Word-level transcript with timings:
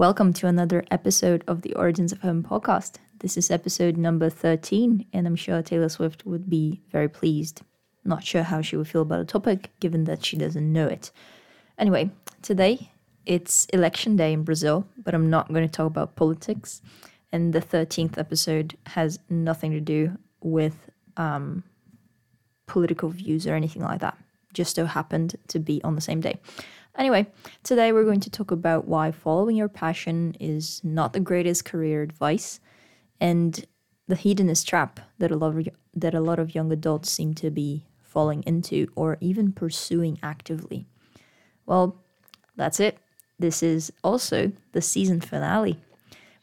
Welcome 0.00 0.32
to 0.32 0.46
another 0.46 0.82
episode 0.90 1.44
of 1.46 1.60
the 1.60 1.74
Origins 1.74 2.10
of 2.10 2.22
Home 2.22 2.42
podcast. 2.42 2.94
This 3.18 3.36
is 3.36 3.50
episode 3.50 3.98
number 3.98 4.30
13, 4.30 5.04
and 5.12 5.26
I'm 5.26 5.36
sure 5.36 5.60
Taylor 5.60 5.90
Swift 5.90 6.24
would 6.24 6.48
be 6.48 6.80
very 6.90 7.06
pleased. 7.06 7.60
Not 8.02 8.24
sure 8.24 8.42
how 8.42 8.62
she 8.62 8.78
would 8.78 8.88
feel 8.88 9.02
about 9.02 9.18
the 9.18 9.30
topic, 9.30 9.68
given 9.78 10.04
that 10.04 10.24
she 10.24 10.38
doesn't 10.38 10.72
know 10.72 10.86
it. 10.86 11.10
Anyway, 11.76 12.08
today 12.40 12.92
it's 13.26 13.66
election 13.74 14.16
day 14.16 14.32
in 14.32 14.42
Brazil, 14.42 14.86
but 14.96 15.12
I'm 15.12 15.28
not 15.28 15.52
going 15.52 15.68
to 15.68 15.70
talk 15.70 15.88
about 15.88 16.16
politics. 16.16 16.80
And 17.30 17.52
the 17.52 17.60
13th 17.60 18.16
episode 18.16 18.78
has 18.86 19.18
nothing 19.28 19.72
to 19.72 19.80
do 19.80 20.16
with 20.40 20.88
um, 21.18 21.62
political 22.66 23.10
views 23.10 23.46
or 23.46 23.54
anything 23.54 23.82
like 23.82 24.00
that. 24.00 24.16
Just 24.54 24.76
so 24.76 24.86
happened 24.86 25.36
to 25.48 25.58
be 25.58 25.84
on 25.84 25.94
the 25.94 26.00
same 26.00 26.22
day. 26.22 26.40
Anyway, 27.00 27.26
today 27.62 27.92
we're 27.92 28.04
going 28.04 28.20
to 28.20 28.28
talk 28.28 28.50
about 28.50 28.86
why 28.86 29.10
following 29.10 29.56
your 29.56 29.70
passion 29.70 30.36
is 30.38 30.82
not 30.84 31.14
the 31.14 31.18
greatest 31.18 31.64
career 31.64 32.02
advice 32.02 32.60
and 33.18 33.64
the 34.06 34.14
hedonist 34.14 34.68
trap 34.68 35.00
that 35.18 35.30
a 35.30 35.34
lot 35.34 35.56
of, 35.56 35.66
that 35.94 36.12
a 36.12 36.20
lot 36.20 36.38
of 36.38 36.54
young 36.54 36.70
adults 36.70 37.10
seem 37.10 37.32
to 37.32 37.50
be 37.50 37.86
falling 38.02 38.42
into 38.42 38.86
or 38.96 39.16
even 39.22 39.50
pursuing 39.50 40.18
actively. 40.22 40.84
Well, 41.64 41.96
that's 42.54 42.80
it. 42.80 42.98
This 43.38 43.62
is 43.62 43.90
also 44.04 44.52
the 44.72 44.82
season 44.82 45.22
finale. 45.22 45.82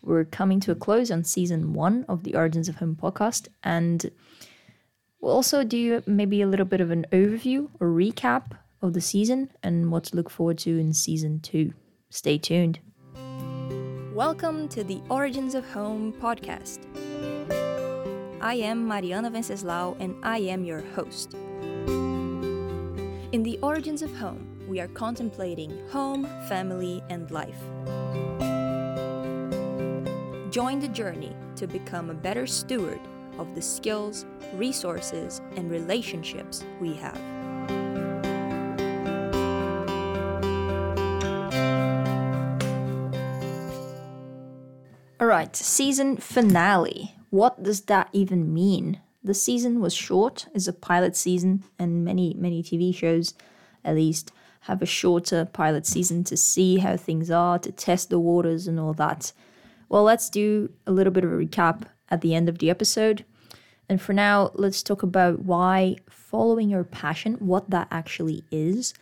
We're 0.02 0.26
coming 0.26 0.60
to 0.62 0.72
a 0.72 0.76
close 0.76 1.12
on 1.12 1.24
season 1.24 1.74
one 1.74 2.04
of 2.10 2.24
the 2.24 2.34
Origins 2.34 2.68
of 2.68 2.78
Home 2.78 2.98
podcast, 3.00 3.48
and 3.64 4.10
we'll 5.22 5.34
also 5.34 5.64
do 5.64 6.02
maybe 6.08 6.42
a 6.42 6.48
little 6.48 6.66
bit 6.66 6.82
of 6.82 6.90
an 6.90 7.06
overview 7.12 7.70
or 7.80 7.90
recap 7.90 8.58
of 8.82 8.94
the 8.94 9.02
season 9.02 9.50
and 9.64 9.92
what 9.92 10.06
to 10.06 10.16
look 10.16 10.30
forward 10.30 10.58
to 10.60 10.78
in 10.78 10.94
season 10.94 11.40
two. 11.40 11.74
Stay 12.10 12.38
tuned. 12.38 12.80
Welcome 14.14 14.68
to 14.70 14.84
the 14.84 15.02
Origins 15.10 15.56
of 15.56 15.68
Home 15.72 16.14
podcast. 16.14 16.80
I 18.42 18.54
am 18.56 18.88
Marianna 18.88 19.32
Venceslau 19.32 19.96
and 20.00 20.16
I 20.24 20.40
am 20.40 20.64
your 20.64 20.82
host. 20.96 21.34
In 23.32 23.44
the 23.44 23.60
Origins 23.62 24.02
of 24.02 24.16
Home, 24.16 24.48
we 24.68 24.80
are 24.80 24.88
contemplating 24.88 25.88
home, 25.90 26.26
family, 26.48 27.04
and 27.10 27.30
life. 27.32 27.62
Join 30.52 30.80
the 30.80 30.90
journey 30.92 31.36
to 31.56 31.68
become 31.68 32.10
a 32.10 32.14
better 32.14 32.48
steward 32.48 33.00
of 33.38 33.54
the 33.54 33.62
skills, 33.62 34.26
resources, 34.56 35.42
and 35.56 35.70
relationships 35.70 36.64
we 36.80 36.94
have. 36.96 37.37
Alright, 45.38 45.56
season 45.56 46.18
finale. 46.18 47.14
What 47.30 47.62
does 47.62 47.82
that 47.82 48.10
even 48.12 48.52
mean? 48.56 49.00
The 49.24 49.36
season 49.36 49.82
was 49.82 49.94
short, 49.94 50.48
it's 50.56 50.68
a 50.68 50.74
pilot 50.74 51.16
season, 51.16 51.64
and 51.78 52.04
many, 52.04 52.34
many 52.34 52.64
TV 52.64 52.92
shows, 52.96 53.36
at 53.86 53.94
least, 53.94 54.32
have 54.62 54.82
a 54.82 54.88
shorter 54.88 55.46
pilot 55.46 55.86
season 55.86 56.24
to 56.24 56.36
see 56.36 56.80
how 56.80 56.98
things 56.98 57.30
are, 57.30 57.60
to 57.60 57.72
test 57.72 58.10
the 58.10 58.18
waters, 58.18 58.66
and 58.66 58.80
all 58.80 58.94
that. 58.94 59.32
Well, 59.90 60.02
let's 60.02 60.28
do 60.28 60.72
a 60.88 60.92
little 60.92 61.14
bit 61.14 61.24
of 61.24 61.32
a 61.32 61.36
recap 61.36 61.84
at 62.10 62.22
the 62.22 62.34
end 62.34 62.50
of 62.50 62.58
the 62.58 62.72
episode. 62.72 63.24
And 63.88 64.02
for 64.02 64.14
now, 64.14 64.50
let's 64.56 64.82
talk 64.82 65.04
about 65.04 65.44
why 65.44 65.98
following 66.10 66.72
your 66.72 66.84
passion, 66.84 67.36
what 67.36 67.70
that 67.70 67.90
actually 67.92 68.44
is, 68.50 68.96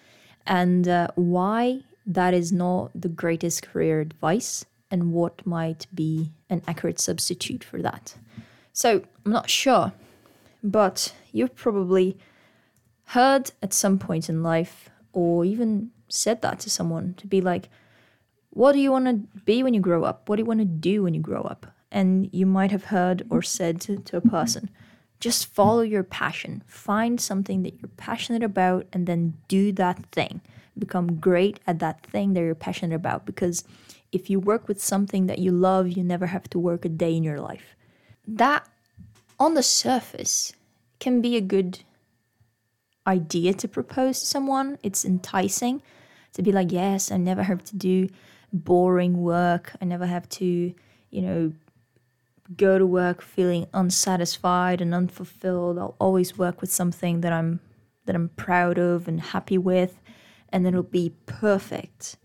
and 0.45 0.85
uh, 0.85 1.07
why 1.15 1.83
that 2.05 2.33
is 2.33 2.51
not 2.51 2.91
the 2.93 3.07
greatest 3.07 3.63
career 3.63 4.01
advice 4.01 4.65
and 4.91 5.13
what 5.13 5.45
might 5.45 5.87
be 5.93 6.31
an 6.49 6.61
accurate 6.67 6.99
substitute 6.99 7.63
for 7.63 7.81
that. 7.81 8.15
So, 8.73 9.03
I'm 9.25 9.31
not 9.31 9.49
sure, 9.49 9.93
but 10.63 11.13
you've 11.31 11.55
probably 11.55 12.17
heard 13.07 13.51
at 13.61 13.73
some 13.73 13.99
point 13.99 14.29
in 14.29 14.43
life, 14.43 14.89
or 15.13 15.45
even 15.45 15.91
said 16.07 16.41
that 16.41 16.59
to 16.61 16.69
someone 16.69 17.13
to 17.15 17.27
be 17.27 17.41
like, 17.41 17.69
What 18.49 18.73
do 18.73 18.79
you 18.79 18.91
want 18.91 19.05
to 19.05 19.41
be 19.41 19.63
when 19.63 19.73
you 19.73 19.81
grow 19.81 20.03
up? 20.03 20.27
What 20.27 20.35
do 20.35 20.41
you 20.41 20.45
want 20.45 20.59
to 20.59 20.65
do 20.65 21.03
when 21.03 21.13
you 21.13 21.21
grow 21.21 21.41
up? 21.41 21.67
And 21.91 22.29
you 22.33 22.45
might 22.45 22.71
have 22.71 22.85
heard 22.85 23.25
or 23.29 23.41
said 23.41 23.79
to, 23.81 23.97
to 23.97 24.17
a 24.17 24.21
person, 24.21 24.69
just 25.19 25.45
follow 25.45 25.81
your 25.81 26.03
passion. 26.03 26.63
Find 26.67 27.19
something 27.21 27.63
that 27.63 27.79
you're 27.79 27.89
passionate 27.95 28.43
about 28.43 28.87
and 28.91 29.07
then 29.07 29.37
do 29.47 29.71
that 29.73 30.05
thing. 30.11 30.41
Become 30.77 31.19
great 31.19 31.59
at 31.65 31.79
that 31.79 32.05
thing 32.05 32.33
that 32.33 32.41
you're 32.41 32.53
passionate 32.53 32.95
about 32.95 33.25
because 33.25 33.63
if 34.15 34.29
you 34.29 34.39
work 34.39 34.69
with 34.69 34.81
something 34.81 35.27
that 35.27 35.39
you 35.39 35.51
love, 35.51 35.89
you 35.89 36.03
never 36.03 36.27
have 36.27 36.49
to 36.51 36.57
work 36.57 36.85
a 36.85 36.89
day 36.89 37.13
in 37.15 37.23
your 37.23 37.41
life. 37.41 37.75
That, 38.25 38.65
on 39.37 39.53
the 39.55 39.61
surface, 39.61 40.53
can 40.99 41.21
be 41.21 41.35
a 41.35 41.41
good 41.41 41.79
idea 43.05 43.53
to 43.53 43.67
propose 43.67 44.21
to 44.21 44.25
someone. 44.25 44.79
It's 44.81 45.03
enticing 45.03 45.83
to 46.31 46.41
be 46.41 46.53
like, 46.53 46.71
yes, 46.71 47.11
I 47.11 47.17
never 47.17 47.43
have 47.43 47.63
to 47.65 47.75
do 47.75 48.07
boring 48.53 49.21
work. 49.21 49.73
I 49.81 49.85
never 49.85 50.05
have 50.05 50.29
to, 50.29 50.73
you 51.11 51.21
know, 51.21 51.51
go 52.55 52.77
to 52.77 52.85
work 52.85 53.21
feeling 53.21 53.67
unsatisfied 53.73 54.79
and 54.79 54.93
unfulfilled. 54.93 55.77
I'll 55.77 55.97
always 55.99 56.37
work 56.37 56.61
with 56.61 56.71
something 56.71 57.21
that 57.21 57.33
I'm 57.33 57.59
that 58.05 58.15
I'm 58.15 58.29
proud 58.29 58.77
of 58.77 59.07
and 59.07 59.19
happy 59.19 59.57
with, 59.57 59.99
and 60.49 60.63
then 60.63 60.73
it'll 60.73 60.83
be 60.83 61.13
perfect. 61.25 62.17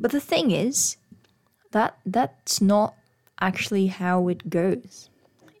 But 0.00 0.12
the 0.12 0.20
thing 0.20 0.50
is 0.50 0.96
that 1.72 1.98
that's 2.06 2.60
not 2.60 2.94
actually 3.40 3.88
how 3.88 4.28
it 4.28 4.48
goes. 4.48 5.10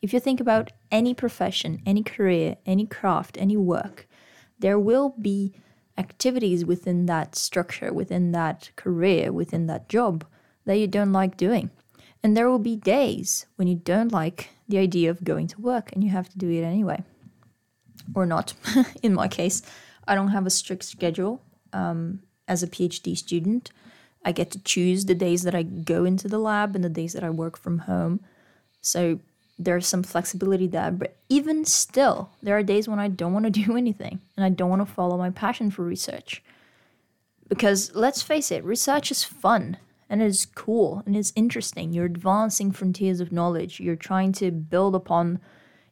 If 0.02 0.14
you 0.14 0.20
think 0.20 0.40
about 0.40 0.72
any 0.90 1.12
profession, 1.12 1.82
any 1.84 2.02
career, 2.02 2.56
any 2.64 2.86
craft, 2.86 3.36
any 3.38 3.56
work, 3.56 4.08
there 4.58 4.78
will 4.78 5.14
be 5.20 5.52
activities 5.98 6.64
within 6.64 7.04
that 7.06 7.36
structure, 7.36 7.92
within 7.92 8.32
that 8.32 8.70
career, 8.76 9.30
within 9.30 9.66
that 9.66 9.88
job 9.90 10.24
that 10.64 10.78
you 10.78 10.86
don't 10.86 11.12
like 11.12 11.36
doing. 11.36 11.70
And 12.22 12.34
there 12.34 12.48
will 12.48 12.58
be 12.58 12.76
days 12.76 13.46
when 13.56 13.68
you 13.68 13.76
don't 13.76 14.12
like 14.12 14.50
the 14.68 14.78
idea 14.78 15.10
of 15.10 15.24
going 15.24 15.48
to 15.48 15.60
work 15.60 15.92
and 15.92 16.02
you 16.02 16.10
have 16.10 16.28
to 16.30 16.38
do 16.38 16.50
it 16.50 16.62
anyway. 16.62 17.02
Or 18.14 18.24
not. 18.24 18.54
In 19.02 19.14
my 19.14 19.28
case, 19.28 19.62
I 20.08 20.14
don't 20.14 20.28
have 20.28 20.46
a 20.46 20.50
strict 20.50 20.84
schedule 20.84 21.42
um, 21.72 22.20
as 22.48 22.62
a 22.62 22.66
PhD 22.66 23.16
student. 23.16 23.70
I 24.24 24.32
get 24.32 24.50
to 24.52 24.62
choose 24.62 25.06
the 25.06 25.14
days 25.14 25.42
that 25.42 25.54
I 25.54 25.62
go 25.62 26.04
into 26.04 26.28
the 26.28 26.38
lab 26.38 26.74
and 26.74 26.84
the 26.84 26.90
days 26.90 27.14
that 27.14 27.24
I 27.24 27.30
work 27.30 27.56
from 27.56 27.80
home. 27.80 28.20
So 28.80 29.20
there's 29.58 29.86
some 29.86 30.02
flexibility 30.02 30.66
there. 30.66 30.90
But 30.90 31.16
even 31.28 31.64
still, 31.64 32.30
there 32.42 32.56
are 32.56 32.62
days 32.62 32.88
when 32.88 32.98
I 32.98 33.08
don't 33.08 33.32
want 33.32 33.44
to 33.44 33.50
do 33.64 33.76
anything 33.76 34.20
and 34.36 34.44
I 34.44 34.48
don't 34.48 34.70
want 34.70 34.86
to 34.86 34.92
follow 34.92 35.16
my 35.16 35.30
passion 35.30 35.70
for 35.70 35.84
research. 35.84 36.42
Because 37.48 37.94
let's 37.94 38.22
face 38.22 38.50
it, 38.50 38.64
research 38.64 39.10
is 39.10 39.24
fun 39.24 39.76
and 40.08 40.22
it's 40.22 40.46
cool 40.46 41.02
and 41.06 41.16
it's 41.16 41.32
interesting. 41.36 41.92
You're 41.92 42.06
advancing 42.06 42.72
frontiers 42.72 43.20
of 43.20 43.32
knowledge. 43.32 43.80
You're 43.80 43.96
trying 43.96 44.32
to 44.34 44.50
build 44.50 44.94
upon, 44.94 45.40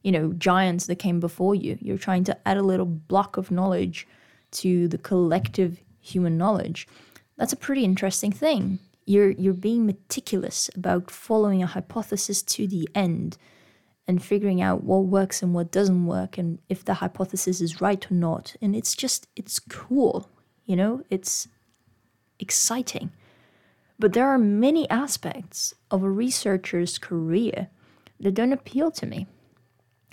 you 0.03 0.13
know, 0.13 0.33
giants 0.33 0.87
that 0.87 0.97
came 0.97 1.21
before 1.21 1.55
you. 1.55 1.79
You're 1.81 1.99
trying 1.99 2.25
to 2.25 2.49
add 2.49 2.57
a 2.57 2.63
little 2.63 2.87
block 2.87 3.37
of 3.37 3.51
knowledge 3.51 4.07
to 4.51 4.89
the 4.89 4.99
collective 4.99 5.81
human 6.01 6.39
knowledge 6.39 6.89
that's 7.39 7.53
a 7.53 7.57
pretty 7.57 7.85
interesting 7.85 8.33
thing. 8.33 8.81
You're 9.07 9.31
you're 9.31 9.55
being 9.55 9.87
meticulous 9.87 10.69
about 10.75 11.11
following 11.11 11.63
a 11.63 11.67
hypothesis 11.67 12.43
to 12.43 12.67
the 12.67 12.89
end 12.95 13.39
and 14.07 14.23
figuring 14.23 14.61
out 14.61 14.85
what 14.85 15.05
works 15.05 15.43
and 15.43 15.55
what 15.55 15.71
doesn't 15.71 16.05
work 16.05 16.37
and 16.37 16.59
if 16.69 16.85
the 16.85 16.95
hypothesis 16.95 17.61
is 17.61 17.81
right 17.81 18.11
or 18.11 18.15
not. 18.15 18.57
And 18.61 18.75
it's 18.75 18.95
just 18.95 19.29
it's 19.37 19.59
cool, 19.61 20.29
you 20.67 20.77
know? 20.77 21.03
It's 21.09 21.49
exciting. 22.39 23.11
But 23.99 24.13
there 24.13 24.29
are 24.29 24.39
many 24.39 24.89
aspects 24.91 25.75
of 25.91 26.03
a 26.03 26.11
researcher's 26.11 26.99
career 26.99 27.69
that 28.21 28.35
don't 28.35 28.53
appeal 28.53 28.91
to 28.93 29.07
me, 29.07 29.27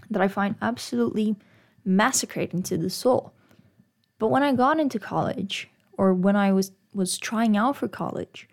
that 0.10 0.22
I 0.22 0.28
find 0.28 0.56
absolutely 0.62 1.36
massacrating 1.84 2.64
to 2.64 2.78
the 2.78 2.90
soul. 2.90 3.34
But 4.20 4.30
when 4.30 4.44
I 4.44 4.54
got 4.54 4.80
into 4.80 5.00
college, 5.00 5.70
or 5.98 6.14
when 6.14 6.36
I 6.36 6.52
was 6.52 6.72
was 6.96 7.18
trying 7.18 7.58
out 7.58 7.78
for 7.78 7.88
college, 7.88 8.48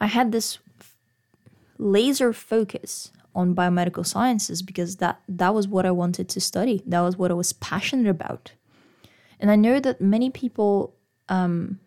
I 0.00 0.06
had 0.06 0.32
this 0.32 0.58
laser 1.78 2.32
focus 2.32 3.12
on 3.34 3.54
biomedical 3.54 4.06
sciences 4.06 4.62
because 4.62 4.96
that 4.96 5.20
that 5.28 5.54
was 5.54 5.66
what 5.66 5.86
I 5.86 5.90
wanted 5.90 6.28
to 6.30 6.40
study. 6.40 6.82
That 6.86 7.00
was 7.00 7.16
what 7.16 7.30
I 7.30 7.34
was 7.34 7.52
passionate 7.52 8.08
about. 8.08 8.52
And 9.40 9.50
I 9.50 9.56
know 9.56 9.80
that 9.80 10.00
many 10.00 10.30
people 10.30 10.94
um, 11.28 11.80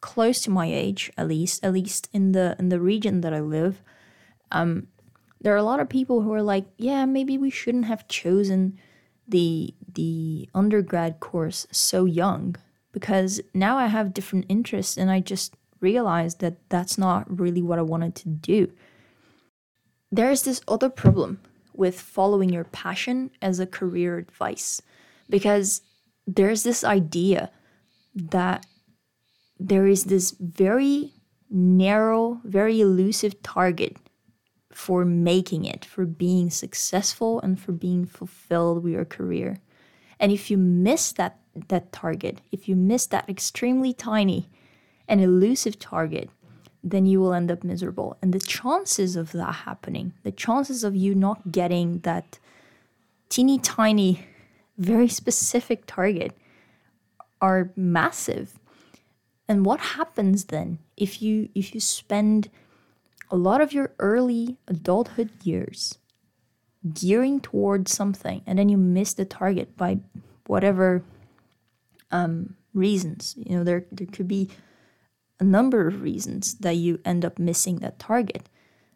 close 0.00 0.40
to 0.42 0.50
my 0.50 0.66
age, 0.66 1.12
at 1.16 1.28
least, 1.28 1.64
at 1.64 1.72
least 1.72 2.08
in 2.12 2.32
the 2.32 2.56
in 2.58 2.68
the 2.68 2.80
region 2.80 3.20
that 3.20 3.34
I 3.34 3.40
live, 3.40 3.82
um, 4.50 4.88
there 5.40 5.52
are 5.54 5.58
a 5.58 5.62
lot 5.62 5.80
of 5.80 5.88
people 5.88 6.22
who 6.22 6.32
are 6.32 6.42
like, 6.42 6.66
yeah, 6.78 7.04
maybe 7.04 7.38
we 7.38 7.50
shouldn't 7.50 7.84
have 7.84 8.08
chosen 8.08 8.78
the 9.28 9.74
the 9.94 10.48
undergrad 10.54 11.20
course 11.20 11.66
so 11.70 12.04
young 12.04 12.56
because 12.94 13.40
now 13.52 13.76
I 13.76 13.88
have 13.88 14.14
different 14.14 14.46
interests 14.48 14.96
and 14.96 15.10
I 15.10 15.18
just 15.18 15.54
realized 15.80 16.38
that 16.40 16.56
that's 16.70 16.96
not 16.96 17.40
really 17.40 17.60
what 17.60 17.80
I 17.80 17.82
wanted 17.82 18.14
to 18.14 18.28
do. 18.28 18.70
There 20.12 20.30
is 20.30 20.44
this 20.44 20.62
other 20.68 20.88
problem 20.88 21.40
with 21.74 22.00
following 22.00 22.50
your 22.50 22.64
passion 22.64 23.32
as 23.42 23.58
a 23.58 23.66
career 23.66 24.16
advice 24.16 24.80
because 25.28 25.82
there's 26.24 26.62
this 26.62 26.84
idea 26.84 27.50
that 28.14 28.64
there 29.58 29.88
is 29.88 30.04
this 30.04 30.30
very 30.38 31.12
narrow, 31.50 32.40
very 32.44 32.80
elusive 32.80 33.42
target 33.42 33.96
for 34.72 35.04
making 35.04 35.64
it, 35.64 35.84
for 35.84 36.06
being 36.06 36.48
successful 36.48 37.40
and 37.40 37.58
for 37.58 37.72
being 37.72 38.06
fulfilled 38.06 38.84
with 38.84 38.92
your 38.92 39.04
career. 39.04 39.58
And 40.20 40.30
if 40.30 40.48
you 40.48 40.56
miss 40.56 41.10
that 41.12 41.40
that 41.68 41.92
target, 41.92 42.40
if 42.52 42.68
you 42.68 42.76
miss 42.76 43.06
that 43.06 43.28
extremely 43.28 43.92
tiny 43.92 44.48
and 45.08 45.20
elusive 45.20 45.78
target, 45.78 46.30
then 46.82 47.06
you 47.06 47.20
will 47.20 47.32
end 47.32 47.50
up 47.50 47.64
miserable. 47.64 48.16
And 48.20 48.32
the 48.32 48.38
chances 48.38 49.16
of 49.16 49.32
that 49.32 49.54
happening, 49.66 50.12
the 50.22 50.32
chances 50.32 50.84
of 50.84 50.94
you 50.94 51.14
not 51.14 51.50
getting 51.50 52.00
that 52.00 52.38
teeny 53.28 53.58
tiny, 53.58 54.26
very 54.76 55.08
specific 55.08 55.84
target 55.86 56.36
are 57.40 57.72
massive. 57.76 58.58
And 59.48 59.64
what 59.64 59.80
happens 59.80 60.46
then 60.46 60.78
if 60.96 61.20
you 61.20 61.48
if 61.54 61.74
you 61.74 61.80
spend 61.80 62.48
a 63.30 63.36
lot 63.36 63.60
of 63.60 63.72
your 63.72 63.92
early 63.98 64.56
adulthood 64.68 65.30
years 65.42 65.98
gearing 66.92 67.40
towards 67.40 67.92
something 67.92 68.42
and 68.46 68.58
then 68.58 68.68
you 68.68 68.76
miss 68.76 69.14
the 69.14 69.24
target 69.24 69.76
by 69.76 69.98
whatever 70.46 71.02
um, 72.14 72.54
reasons. 72.72 73.34
You 73.36 73.56
know, 73.56 73.64
there 73.64 73.84
there 73.90 74.06
could 74.06 74.28
be 74.28 74.48
a 75.40 75.44
number 75.44 75.86
of 75.86 76.02
reasons 76.02 76.54
that 76.54 76.76
you 76.76 77.00
end 77.04 77.24
up 77.24 77.38
missing 77.38 77.76
that 77.80 77.98
target. 77.98 78.48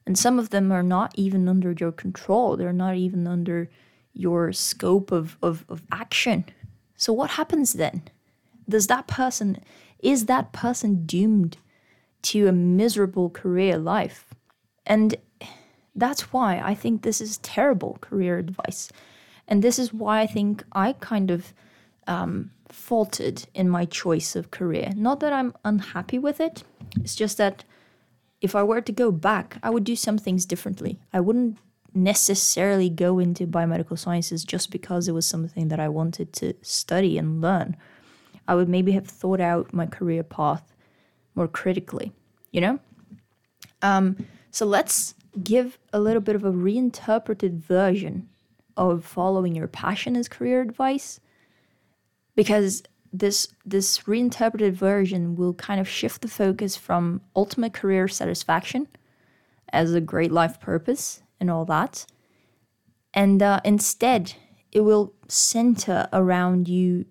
And 0.06 0.16
some 0.16 0.38
of 0.38 0.50
them 0.50 0.72
are 0.72 0.82
not 0.82 1.12
even 1.16 1.48
under 1.48 1.72
your 1.72 1.92
control. 1.92 2.56
They're 2.56 2.72
not 2.72 2.94
even 2.96 3.26
under 3.26 3.68
your 4.14 4.52
scope 4.52 5.12
of, 5.12 5.36
of, 5.42 5.64
of 5.68 5.82
action. 5.92 6.44
So 6.96 7.12
what 7.12 7.30
happens 7.30 7.74
then? 7.74 8.02
Does 8.68 8.86
that 8.86 9.06
person 9.06 9.58
is 9.98 10.26
that 10.26 10.52
person 10.52 11.04
doomed 11.06 11.58
to 12.22 12.46
a 12.46 12.52
miserable 12.52 13.30
career 13.30 13.76
life? 13.76 14.32
And 14.86 15.16
that's 15.94 16.32
why 16.32 16.60
I 16.64 16.74
think 16.74 17.02
this 17.02 17.20
is 17.20 17.38
terrible 17.38 17.98
career 18.00 18.38
advice. 18.38 18.90
And 19.48 19.62
this 19.62 19.78
is 19.78 19.92
why 19.92 20.20
I 20.20 20.26
think 20.26 20.62
I 20.72 20.92
kind 20.92 21.30
of 21.30 21.52
um, 22.08 22.50
faltered 22.68 23.44
in 23.54 23.68
my 23.68 23.84
choice 23.84 24.34
of 24.34 24.50
career. 24.50 24.90
Not 24.96 25.20
that 25.20 25.32
I'm 25.32 25.54
unhappy 25.64 26.18
with 26.18 26.40
it, 26.40 26.64
it's 26.96 27.14
just 27.14 27.38
that 27.38 27.64
if 28.40 28.54
I 28.54 28.62
were 28.62 28.80
to 28.80 28.92
go 28.92 29.10
back, 29.10 29.58
I 29.62 29.70
would 29.70 29.84
do 29.84 29.96
some 29.96 30.18
things 30.18 30.44
differently. 30.44 30.98
I 31.12 31.20
wouldn't 31.20 31.58
necessarily 31.94 32.88
go 32.88 33.18
into 33.18 33.46
biomedical 33.46 33.98
sciences 33.98 34.44
just 34.44 34.70
because 34.70 35.08
it 35.08 35.12
was 35.12 35.26
something 35.26 35.68
that 35.68 35.80
I 35.80 35.88
wanted 35.88 36.32
to 36.34 36.54
study 36.62 37.18
and 37.18 37.40
learn. 37.40 37.76
I 38.46 38.54
would 38.54 38.68
maybe 38.68 38.92
have 38.92 39.06
thought 39.06 39.40
out 39.40 39.72
my 39.72 39.86
career 39.86 40.22
path 40.22 40.74
more 41.34 41.48
critically, 41.48 42.12
you 42.52 42.60
know? 42.60 42.78
Um, 43.82 44.26
so 44.50 44.64
let's 44.66 45.14
give 45.42 45.78
a 45.92 46.00
little 46.00 46.22
bit 46.22 46.36
of 46.36 46.44
a 46.44 46.50
reinterpreted 46.50 47.60
version 47.60 48.28
of 48.76 49.04
following 49.04 49.54
your 49.54 49.68
passion 49.68 50.16
as 50.16 50.28
career 50.28 50.60
advice 50.60 51.20
because 52.38 52.84
this 53.12 53.48
this 53.66 54.06
reinterpreted 54.06 54.76
version 54.76 55.34
will 55.34 55.54
kind 55.54 55.80
of 55.80 55.88
shift 55.88 56.22
the 56.22 56.28
focus 56.28 56.76
from 56.76 57.20
ultimate 57.34 57.72
career 57.72 58.06
satisfaction 58.06 58.86
as 59.72 59.92
a 59.92 60.00
great 60.00 60.30
life 60.30 60.60
purpose 60.60 61.20
and 61.40 61.50
all 61.50 61.64
that. 61.64 62.06
And 63.12 63.42
uh, 63.42 63.60
instead 63.64 64.34
it 64.70 64.82
will 64.82 65.14
center 65.26 66.08
around 66.12 66.68
you 66.68 67.06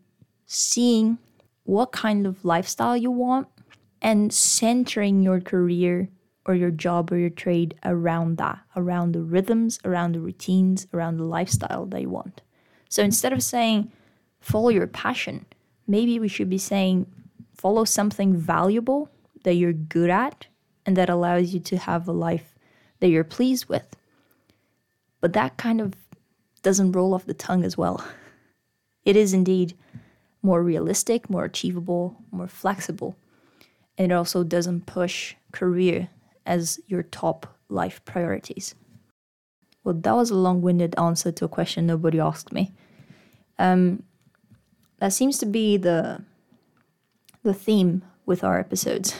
seeing 0.46 1.18
what 1.64 1.92
kind 1.92 2.26
of 2.26 2.46
lifestyle 2.46 2.96
you 2.96 3.12
want 3.12 3.50
and 4.02 4.32
centering 4.32 5.22
your 5.22 5.42
career 5.42 6.08
or 6.46 6.56
your 6.56 6.72
job 6.72 7.12
or 7.12 7.18
your 7.18 7.30
trade 7.30 7.76
around 7.84 8.38
that 8.38 8.60
around 8.78 9.12
the 9.12 9.22
rhythms 9.22 9.78
around 9.84 10.14
the 10.14 10.22
routines 10.22 10.88
around 10.94 11.18
the 11.18 11.26
lifestyle 11.26 11.86
that 11.86 12.00
you 12.00 12.10
want. 12.10 12.44
So 12.88 13.04
instead 13.04 13.34
of 13.34 13.44
saying 13.44 13.92
follow 14.40 14.70
your 14.70 14.88
passion. 14.88 15.46
Maybe 15.88 16.20
we 16.20 16.28
should 16.28 16.50
be 16.50 16.58
saying 16.58 17.08
follow 17.54 17.86
something 17.86 18.36
valuable 18.36 19.10
that 19.44 19.56
you're 19.56 19.74
good 19.74 20.10
at 20.10 20.48
and 20.86 20.96
that 20.96 21.10
allows 21.10 21.54
you 21.54 21.60
to 21.60 21.78
have 21.78 22.08
a 22.08 22.12
life 22.12 22.56
that 23.00 23.10
you're 23.10 23.24
pleased 23.24 23.68
with. 23.68 23.96
But 25.22 25.34
that 25.34 25.58
kind 25.58 25.82
of 25.82 25.94
doesn't 26.62 26.92
roll 26.92 27.14
off 27.14 27.26
the 27.26 27.34
tongue 27.34 27.64
as 27.64 27.78
well. 27.78 28.04
It 29.04 29.16
is 29.16 29.34
indeed 29.34 29.78
more 30.42 30.62
realistic, 30.62 31.30
more 31.30 31.46
achievable, 31.46 32.16
more 32.32 32.48
flexible. 32.48 33.16
And 33.98 34.12
it 34.12 34.16
also 34.16 34.44
doesn't 34.44 34.86
push 34.86 35.36
career 35.52 36.10
as 36.46 36.80
your 36.88 37.04
top 37.04 37.58
life 37.70 38.04
priorities. 38.06 38.76
Well, 39.84 39.96
that 39.96 40.16
was 40.16 40.30
a 40.30 40.36
long 40.36 40.62
winded 40.62 40.96
answer 40.98 41.32
to 41.32 41.46
a 41.46 41.50
question 41.50 41.86
nobody 41.86 42.20
asked 42.20 42.52
me. 42.52 42.74
Um, 43.60 44.04
that 45.00 45.14
seems 45.14 45.38
to 45.40 45.46
be 45.46 45.78
the 45.78 46.24
the 47.44 47.54
theme 47.54 48.04
with 48.26 48.44
our 48.44 48.60
episodes. 48.60 49.16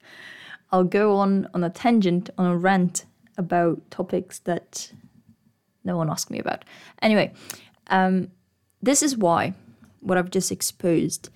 I'll 0.72 0.84
go 0.84 1.16
on 1.16 1.48
on 1.54 1.62
a 1.62 1.70
tangent, 1.70 2.30
on 2.38 2.46
a 2.46 2.56
rant 2.56 3.04
about 3.36 3.90
topics 3.90 4.38
that 4.40 4.92
no 5.84 5.96
one 5.96 6.10
asked 6.10 6.30
me 6.30 6.38
about. 6.38 6.64
Anyway, 7.00 7.32
um, 7.88 8.30
this 8.80 9.02
is 9.02 9.16
why 9.16 9.54
what 10.00 10.18
I've 10.18 10.30
just 10.30 10.50
exposed 10.50 11.28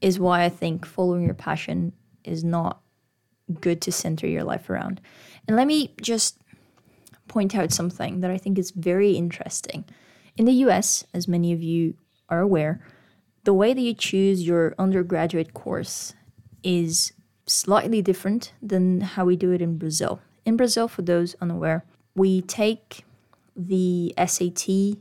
is 0.00 0.18
why 0.18 0.44
I 0.44 0.48
think 0.48 0.86
following 0.86 1.24
your 1.24 1.34
passion 1.34 1.92
is 2.24 2.42
not 2.42 2.80
good 3.60 3.80
to 3.82 3.92
center 3.92 4.26
your 4.26 4.44
life 4.44 4.70
around. 4.70 5.00
And 5.46 5.56
let 5.56 5.66
me 5.66 5.94
just 6.00 6.38
point 7.28 7.54
out 7.54 7.72
something 7.72 8.20
that 8.20 8.30
I 8.30 8.38
think 8.38 8.58
is 8.58 8.70
very 8.70 9.12
interesting. 9.12 9.84
In 10.36 10.44
the 10.44 10.52
US, 10.64 11.04
as 11.14 11.28
many 11.28 11.52
of 11.52 11.62
you 11.62 11.94
are 12.28 12.40
aware, 12.40 12.80
the 13.44 13.54
way 13.54 13.72
that 13.72 13.80
you 13.80 13.94
choose 13.94 14.46
your 14.46 14.74
undergraduate 14.78 15.54
course 15.54 16.14
is 16.62 17.12
slightly 17.46 18.02
different 18.02 18.52
than 18.62 19.00
how 19.00 19.24
we 19.24 19.36
do 19.36 19.50
it 19.52 19.62
in 19.62 19.78
Brazil. 19.78 20.20
In 20.44 20.56
Brazil, 20.56 20.88
for 20.88 21.02
those 21.02 21.34
unaware, 21.40 21.84
we 22.14 22.42
take 22.42 23.04
the 23.56 24.14
SAT 24.18 24.98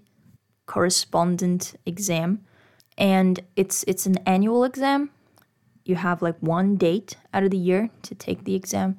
correspondent 0.65 1.75
exam 1.86 2.46
and 2.98 3.39
it's 3.55 3.84
it's 3.88 4.05
an 4.05 4.17
annual 4.25 4.63
exam. 4.63 5.10
You 5.86 5.96
have 5.96 6.22
like 6.22 6.38
one 6.39 6.75
date 6.75 7.17
out 7.34 7.43
of 7.43 7.51
the 7.51 7.58
year 7.58 7.89
to 8.03 8.13
take 8.13 8.43
the 8.43 8.55
exam 8.55 8.98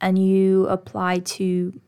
and 0.00 0.18
you 0.18 0.66
apply 0.66 1.20
to 1.20 1.80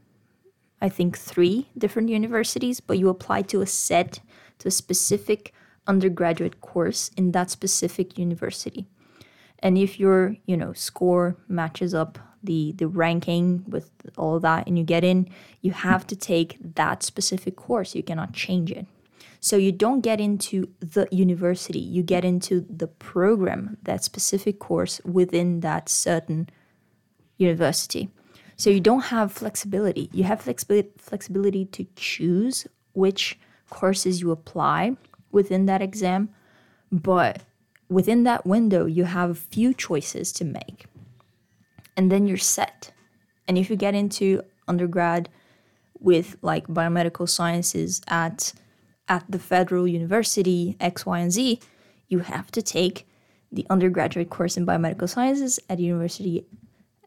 I 0.80 0.88
think 0.88 1.16
3 1.16 1.68
different 1.78 2.08
universities, 2.08 2.80
but 2.80 2.98
you 2.98 3.08
apply 3.08 3.42
to 3.42 3.60
a 3.60 3.66
set 3.66 4.20
to 4.58 4.68
a 4.68 4.70
specific 4.70 5.52
undergraduate 5.86 6.60
course 6.60 7.10
in 7.16 7.32
that 7.32 7.50
specific 7.50 8.18
university. 8.18 8.86
And 9.58 9.78
if 9.78 9.98
your, 9.98 10.36
you 10.46 10.56
know, 10.56 10.72
score 10.72 11.36
matches 11.48 11.94
up 11.94 12.18
the 12.44 12.72
the 12.72 12.88
ranking 12.88 13.64
with 13.68 13.90
all 14.16 14.40
that 14.40 14.66
and 14.66 14.76
you 14.76 14.84
get 14.84 15.04
in, 15.04 15.28
you 15.60 15.70
have 15.72 16.06
to 16.08 16.16
take 16.16 16.58
that 16.74 17.02
specific 17.02 17.56
course. 17.56 17.94
You 17.94 18.02
cannot 18.02 18.32
change 18.32 18.72
it. 18.72 18.86
So 19.40 19.56
you 19.56 19.72
don't 19.72 20.02
get 20.02 20.20
into 20.20 20.68
the 20.78 21.08
university, 21.10 21.80
you 21.80 22.04
get 22.04 22.24
into 22.24 22.64
the 22.70 22.86
program, 22.86 23.76
that 23.82 24.04
specific 24.04 24.60
course 24.60 25.00
within 25.04 25.60
that 25.60 25.88
certain 25.88 26.48
university. 27.38 28.08
So 28.56 28.70
you 28.70 28.78
don't 28.78 29.06
have 29.06 29.32
flexibility. 29.32 30.08
You 30.12 30.24
have 30.24 30.40
flexibility 30.40 31.64
to 31.64 31.86
choose 31.96 32.68
which 32.92 33.36
courses 33.68 34.20
you 34.20 34.30
apply 34.30 34.96
within 35.32 35.66
that 35.66 35.82
exam, 35.82 36.28
but 36.92 37.42
within 37.88 38.22
that 38.24 38.46
window, 38.46 38.86
you 38.86 39.04
have 39.04 39.30
a 39.30 39.34
few 39.34 39.74
choices 39.74 40.32
to 40.32 40.44
make. 40.44 40.86
And 41.96 42.12
then 42.12 42.26
you're 42.26 42.36
set. 42.36 42.92
And 43.48 43.58
if 43.58 43.68
you 43.68 43.76
get 43.76 43.94
into 43.94 44.42
undergrad 44.68 45.28
with 45.98 46.36
like 46.42 46.66
biomedical 46.68 47.28
sciences 47.28 48.00
at 48.08 48.52
at 49.08 49.24
the 49.28 49.38
federal 49.38 49.86
university 49.86 50.76
X, 50.80 51.04
Y, 51.04 51.18
and 51.18 51.32
Z, 51.32 51.60
you 52.08 52.20
have 52.20 52.50
to 52.52 52.62
take 52.62 53.06
the 53.50 53.66
undergraduate 53.68 54.30
course 54.30 54.56
in 54.56 54.64
biomedical 54.64 55.08
sciences 55.08 55.58
at 55.68 55.78
university 55.78 56.46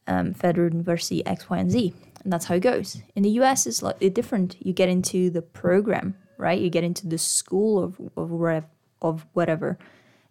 um, 0.07 0.33
federal 0.33 0.71
university 0.71 1.25
X, 1.25 1.49
Y, 1.49 1.57
and 1.57 1.71
Z. 1.71 1.93
And 2.23 2.31
that's 2.31 2.45
how 2.45 2.55
it 2.55 2.59
goes. 2.61 3.01
In 3.15 3.23
the 3.23 3.29
US, 3.41 3.65
it's 3.65 3.77
slightly 3.77 4.09
different. 4.09 4.55
You 4.59 4.73
get 4.73 4.89
into 4.89 5.29
the 5.29 5.41
program 5.41 6.15
right? 6.37 6.59
You 6.59 6.69
get 6.69 6.83
into 6.83 7.07
the 7.07 7.17
school 7.17 7.83
of 7.83 7.99
of, 8.17 8.65
of 9.01 9.25
whatever, 9.33 9.77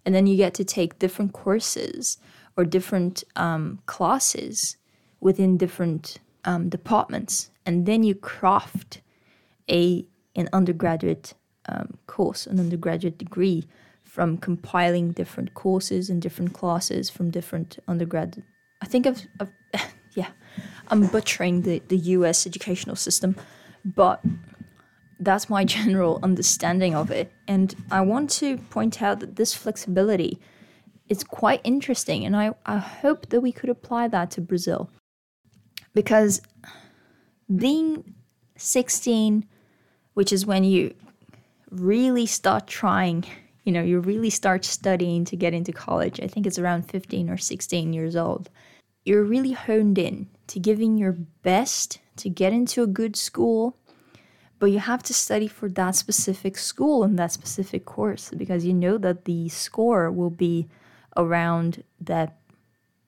and 0.04 0.14
then 0.14 0.26
you 0.26 0.36
get 0.36 0.54
to 0.54 0.64
take 0.64 0.98
different 0.98 1.32
courses 1.32 2.18
or 2.56 2.64
different 2.64 3.24
um, 3.36 3.80
classes 3.86 4.76
within 5.20 5.56
different 5.56 6.18
um, 6.44 6.68
departments, 6.68 7.50
and 7.66 7.86
then 7.86 8.02
you 8.02 8.14
craft 8.14 9.00
a 9.70 10.06
an 10.36 10.48
undergraduate 10.52 11.34
um, 11.66 11.96
course, 12.06 12.46
an 12.46 12.60
undergraduate 12.60 13.18
degree 13.18 13.64
from 14.02 14.36
compiling 14.38 15.12
different 15.12 15.54
courses 15.54 16.10
and 16.10 16.20
different 16.20 16.52
classes 16.52 17.10
from 17.10 17.30
different 17.30 17.78
undergrad. 17.88 18.42
I 18.82 18.86
think 18.86 19.06
I've, 19.06 19.26
I've 19.40 19.50
yeah, 20.14 20.28
I'm 20.88 21.06
butchering 21.06 21.62
the, 21.62 21.82
the 21.88 21.96
US 21.96 22.46
educational 22.46 22.96
system, 22.96 23.36
but 23.84 24.20
that's 25.20 25.50
my 25.50 25.64
general 25.76 26.20
understanding 26.22 26.94
of 26.94 27.10
it. 27.10 27.32
And 27.48 27.74
I 27.90 28.00
want 28.00 28.30
to 28.30 28.58
point 28.58 29.02
out 29.02 29.20
that 29.20 29.36
this 29.36 29.54
flexibility 29.54 30.40
is 31.08 31.22
quite 31.22 31.60
interesting, 31.64 32.24
and 32.24 32.34
I, 32.34 32.54
I 32.64 32.78
hope 32.78 33.28
that 33.28 33.40
we 33.40 33.52
could 33.52 33.68
apply 33.68 34.08
that 34.08 34.30
to 34.32 34.40
Brazil. 34.40 34.88
Because 35.92 36.40
being 37.54 38.14
16, 38.56 39.46
which 40.14 40.32
is 40.32 40.46
when 40.46 40.64
you 40.64 40.94
really 41.70 42.24
start 42.26 42.66
trying, 42.66 43.24
you 43.64 43.72
know, 43.72 43.82
you 43.82 44.00
really 44.00 44.30
start 44.30 44.64
studying 44.64 45.24
to 45.26 45.36
get 45.36 45.52
into 45.52 45.72
college, 45.72 46.20
I 46.20 46.26
think 46.26 46.46
it's 46.46 46.58
around 46.58 46.90
15 46.90 47.28
or 47.28 47.36
16 47.36 47.92
years 47.92 48.16
old, 48.16 48.48
you're 49.04 49.24
really 49.24 49.52
honed 49.52 49.98
in 49.98 50.28
to 50.46 50.58
giving 50.58 50.96
your 50.96 51.12
best 51.42 52.00
to 52.16 52.30
get 52.30 52.52
into 52.52 52.82
a 52.82 52.86
good 52.86 53.16
school 53.16 53.76
but 54.64 54.70
you 54.70 54.78
have 54.78 55.02
to 55.02 55.12
study 55.12 55.46
for 55.46 55.68
that 55.68 55.94
specific 55.94 56.56
school 56.56 57.04
and 57.04 57.18
that 57.18 57.30
specific 57.30 57.84
course 57.84 58.30
because 58.34 58.64
you 58.64 58.72
know 58.72 58.96
that 58.96 59.26
the 59.26 59.46
score 59.50 60.10
will 60.10 60.30
be 60.30 60.66
around 61.18 61.84
that 62.00 62.38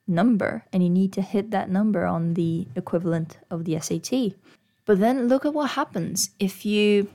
number 0.05 0.63
and 0.71 0.83
you 0.83 0.89
need 0.91 1.11
to 1.11 1.23
hit 1.23 1.49
that 1.49 1.67
number 1.67 2.05
on 2.05 2.35
the 2.35 2.67
equivalent 2.75 3.39
of 3.49 3.65
the 3.65 3.79
SAT. 3.79 4.35
But 4.85 4.99
then 4.99 5.27
look 5.27 5.47
at 5.47 5.53
what 5.55 5.71
happens 5.71 6.29
if 6.37 6.63
you 6.63 7.09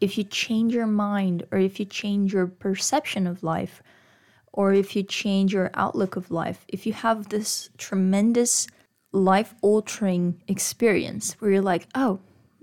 if 0.00 0.18
you 0.18 0.24
change 0.24 0.74
your 0.74 0.88
mind 0.88 1.46
or 1.52 1.58
if 1.58 1.78
you 1.78 1.86
change 1.86 2.32
your 2.32 2.48
perception 2.48 3.24
of 3.24 3.44
life 3.44 3.84
or 4.52 4.72
if 4.72 4.96
you 4.96 5.04
change 5.04 5.52
your 5.52 5.70
outlook 5.74 6.16
of 6.16 6.32
life, 6.32 6.64
if 6.66 6.86
you 6.86 6.92
have 6.92 7.28
this 7.28 7.70
tremendous 7.78 8.66
life 9.12 9.54
altering 9.62 10.42
experience 10.48 11.36
where 11.38 11.52
you're 11.52 11.62
like, 11.62 11.86
oh, 11.94 12.18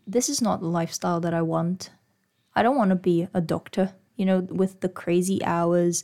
this 0.08 0.30
is 0.30 0.42
not 0.42 0.62
the 0.62 0.68
lifestyle 0.68 1.20
that 1.20 1.34
I 1.34 1.42
want. 1.42 1.92
I 2.56 2.64
don't 2.64 2.78
want 2.78 2.90
to 2.90 2.96
be 2.96 3.28
a 3.34 3.42
doctor, 3.42 3.94
you 4.16 4.26
know, 4.26 4.40
with 4.40 4.80
the 4.80 4.90
crazy 4.90 5.44
hours. 5.44 6.04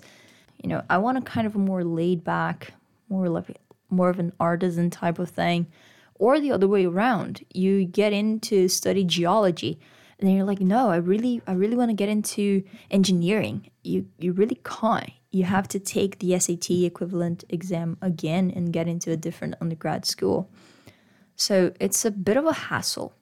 You 0.62 0.70
know, 0.70 0.84
I 0.90 0.98
want 0.98 1.18
a 1.18 1.22
kind 1.22 1.48
of 1.48 1.56
a 1.56 1.60
more 1.60 1.84
laid 1.84 2.24
back, 2.24 2.74
more 3.10 3.30
like 3.30 3.58
more 3.90 4.10
of 4.10 4.20
an 4.20 4.34
artisan 4.40 4.90
type 4.90 5.20
of 5.20 5.30
thing. 5.30 5.68
Or 6.16 6.40
the 6.40 6.52
other 6.52 6.68
way 6.68 6.86
around. 6.86 7.44
You 7.54 7.86
get 7.86 8.14
into 8.14 8.68
study 8.68 9.04
geology 9.04 9.80
and 10.20 10.30
then 10.30 10.38
you're 10.38 10.46
like, 10.46 10.62
no, 10.62 10.90
I 10.90 10.98
really 10.98 11.42
I 11.48 11.54
really 11.54 11.76
want 11.76 11.90
to 11.90 11.96
get 11.96 12.10
into 12.10 12.64
engineering. 12.92 13.70
You 13.84 14.08
you 14.20 14.32
really 14.32 14.60
can't. 14.64 15.12
You 15.32 15.44
have 15.46 15.68
to 15.70 15.80
take 15.80 16.20
the 16.20 16.40
SAT 16.40 16.70
equivalent 16.70 17.44
exam 17.50 17.98
again 18.02 18.52
and 18.56 18.72
get 18.72 18.88
into 18.88 19.12
a 19.12 19.18
different 19.18 19.56
undergrad 19.60 20.06
school. 20.06 20.50
So 21.36 21.74
it's 21.80 22.06
a 22.06 22.12
bit 22.12 22.38
of 22.38 22.46
a 22.46 22.54
hassle. 22.54 23.14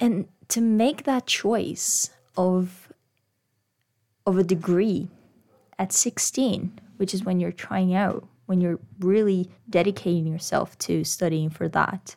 And 0.00 0.26
to 0.48 0.60
make 0.60 1.04
that 1.04 1.26
choice 1.26 2.10
of 2.36 2.88
of 4.26 4.38
a 4.38 4.44
degree 4.44 5.08
at 5.78 5.92
16, 5.92 6.78
which 6.98 7.14
is 7.14 7.24
when 7.24 7.40
you're 7.40 7.52
trying 7.52 7.94
out, 7.94 8.26
when 8.46 8.60
you're 8.60 8.78
really 8.98 9.50
dedicating 9.68 10.26
yourself 10.26 10.76
to 10.78 11.04
studying 11.04 11.50
for 11.50 11.68
that, 11.68 12.16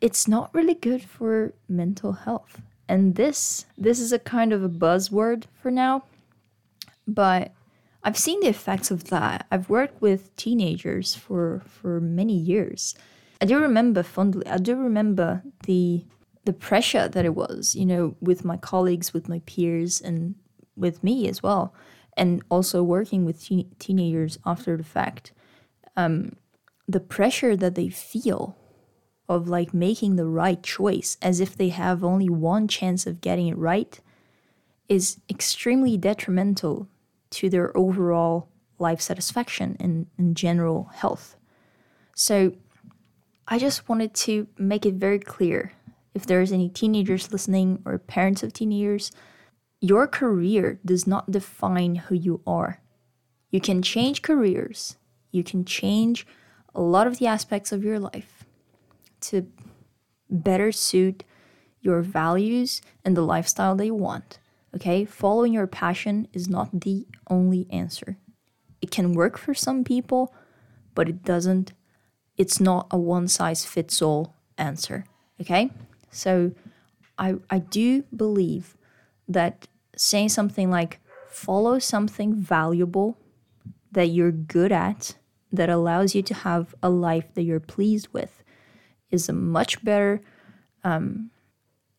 it's 0.00 0.28
not 0.28 0.54
really 0.54 0.74
good 0.74 1.02
for 1.02 1.54
mental 1.68 2.12
health. 2.12 2.60
And 2.88 3.16
this 3.16 3.66
this 3.76 4.00
is 4.00 4.12
a 4.12 4.18
kind 4.18 4.52
of 4.52 4.64
a 4.64 4.68
buzzword 4.68 5.44
for 5.60 5.70
now, 5.70 6.04
but 7.06 7.52
I've 8.02 8.16
seen 8.16 8.40
the 8.40 8.48
effects 8.48 8.90
of 8.90 9.04
that. 9.10 9.46
I've 9.50 9.68
worked 9.68 10.00
with 10.00 10.34
teenagers 10.36 11.14
for 11.14 11.62
for 11.66 12.00
many 12.00 12.34
years. 12.34 12.94
I 13.40 13.44
do 13.44 13.58
remember 13.58 14.02
fondly. 14.02 14.46
I 14.46 14.58
do 14.58 14.74
remember 14.76 15.42
the 15.64 16.04
the 16.44 16.52
pressure 16.52 17.08
that 17.08 17.24
it 17.24 17.34
was, 17.34 17.74
you 17.74 17.86
know, 17.86 18.16
with 18.20 18.44
my 18.44 18.56
colleagues, 18.56 19.12
with 19.12 19.28
my 19.28 19.40
peers, 19.46 20.00
and 20.00 20.34
with 20.76 21.02
me 21.02 21.28
as 21.28 21.42
well, 21.42 21.74
and 22.16 22.42
also 22.48 22.82
working 22.82 23.24
with 23.24 23.44
te- 23.44 23.68
teenagers 23.78 24.38
after 24.46 24.76
the 24.76 24.84
fact, 24.84 25.32
um, 25.96 26.36
the 26.86 27.00
pressure 27.00 27.56
that 27.56 27.74
they 27.74 27.88
feel 27.88 28.56
of 29.28 29.48
like 29.48 29.74
making 29.74 30.16
the 30.16 30.24
right 30.24 30.62
choice 30.62 31.18
as 31.20 31.40
if 31.40 31.56
they 31.56 31.68
have 31.68 32.02
only 32.02 32.28
one 32.30 32.66
chance 32.66 33.06
of 33.06 33.20
getting 33.20 33.48
it 33.48 33.58
right 33.58 34.00
is 34.88 35.20
extremely 35.28 35.98
detrimental 35.98 36.88
to 37.30 37.50
their 37.50 37.76
overall 37.76 38.48
life 38.78 39.00
satisfaction 39.00 39.76
and, 39.78 40.06
and 40.16 40.34
general 40.36 40.90
health. 40.94 41.36
So 42.14 42.54
I 43.46 43.58
just 43.58 43.88
wanted 43.88 44.14
to 44.14 44.46
make 44.56 44.86
it 44.86 44.94
very 44.94 45.18
clear 45.18 45.72
if 46.14 46.26
there's 46.26 46.52
any 46.52 46.68
teenagers 46.68 47.32
listening 47.32 47.82
or 47.84 47.98
parents 47.98 48.42
of 48.42 48.52
teenagers, 48.52 49.12
your 49.80 50.06
career 50.06 50.80
does 50.84 51.06
not 51.06 51.30
define 51.30 51.96
who 51.96 52.14
you 52.14 52.40
are. 52.46 52.80
You 53.50 53.60
can 53.60 53.82
change 53.82 54.22
careers, 54.22 54.96
you 55.30 55.44
can 55.44 55.64
change 55.64 56.26
a 56.74 56.80
lot 56.80 57.06
of 57.06 57.18
the 57.18 57.26
aspects 57.26 57.72
of 57.72 57.84
your 57.84 57.98
life 57.98 58.44
to 59.20 59.46
better 60.30 60.72
suit 60.72 61.24
your 61.80 62.02
values 62.02 62.82
and 63.04 63.16
the 63.16 63.22
lifestyle 63.22 63.74
that 63.76 63.86
you 63.86 63.94
want. 63.94 64.38
Okay, 64.74 65.04
following 65.04 65.52
your 65.52 65.66
passion 65.66 66.28
is 66.32 66.48
not 66.48 66.80
the 66.80 67.06
only 67.30 67.66
answer. 67.70 68.18
It 68.82 68.90
can 68.90 69.12
work 69.12 69.38
for 69.38 69.54
some 69.54 69.82
people, 69.82 70.34
but 70.94 71.08
it 71.08 71.24
doesn't, 71.24 71.72
it's 72.36 72.60
not 72.60 72.86
a 72.90 72.98
one 72.98 73.28
size 73.28 73.64
fits 73.64 74.02
all 74.02 74.34
answer. 74.58 75.04
Okay, 75.40 75.70
so 76.10 76.52
I, 77.18 77.36
I 77.50 77.58
do 77.58 78.04
believe 78.14 78.76
that 79.28 79.66
saying 79.96 80.30
something 80.30 80.70
like 80.70 81.00
follow 81.28 81.78
something 81.78 82.34
valuable 82.34 83.18
that 83.92 84.08
you're 84.08 84.32
good 84.32 84.72
at 84.72 85.16
that 85.52 85.68
allows 85.68 86.14
you 86.14 86.22
to 86.22 86.34
have 86.34 86.74
a 86.82 86.90
life 86.90 87.32
that 87.34 87.42
you're 87.42 87.60
pleased 87.60 88.08
with 88.12 88.42
is 89.10 89.28
a 89.28 89.32
much 89.32 89.82
better 89.84 90.20
um, 90.84 91.30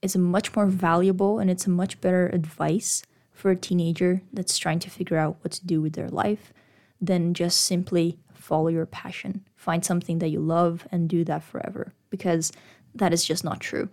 it's 0.02 0.16
a 0.16 0.20
much 0.20 0.56
more 0.56 0.68
valuable 0.68 1.40
and 1.40 1.50
it's 1.50 1.68
a 1.68 1.70
much 1.70 2.00
better 2.00 2.28
advice 2.28 3.04
for 3.32 3.52
a 3.52 3.56
teenager 3.56 4.22
that's 4.34 4.58
trying 4.58 4.80
to 4.80 4.90
figure 4.90 5.18
out 5.18 5.38
what 5.42 5.52
to 5.54 5.66
do 5.66 5.82
with 5.82 5.94
their 5.94 6.10
life 6.10 6.54
than 7.02 7.34
just 7.34 7.62
simply 7.62 8.20
follow 8.34 8.68
your 8.68 8.86
passion. 8.86 9.46
Find 9.56 9.84
something 9.84 10.20
that 10.20 10.30
you 10.30 10.40
love 10.40 10.88
and 10.92 11.10
do 11.10 11.24
that 11.26 11.44
forever. 11.44 11.94
Because 12.10 12.52
that 12.96 13.14
is 13.14 13.26
just 13.26 13.44
not 13.44 13.60
true. 13.60 13.90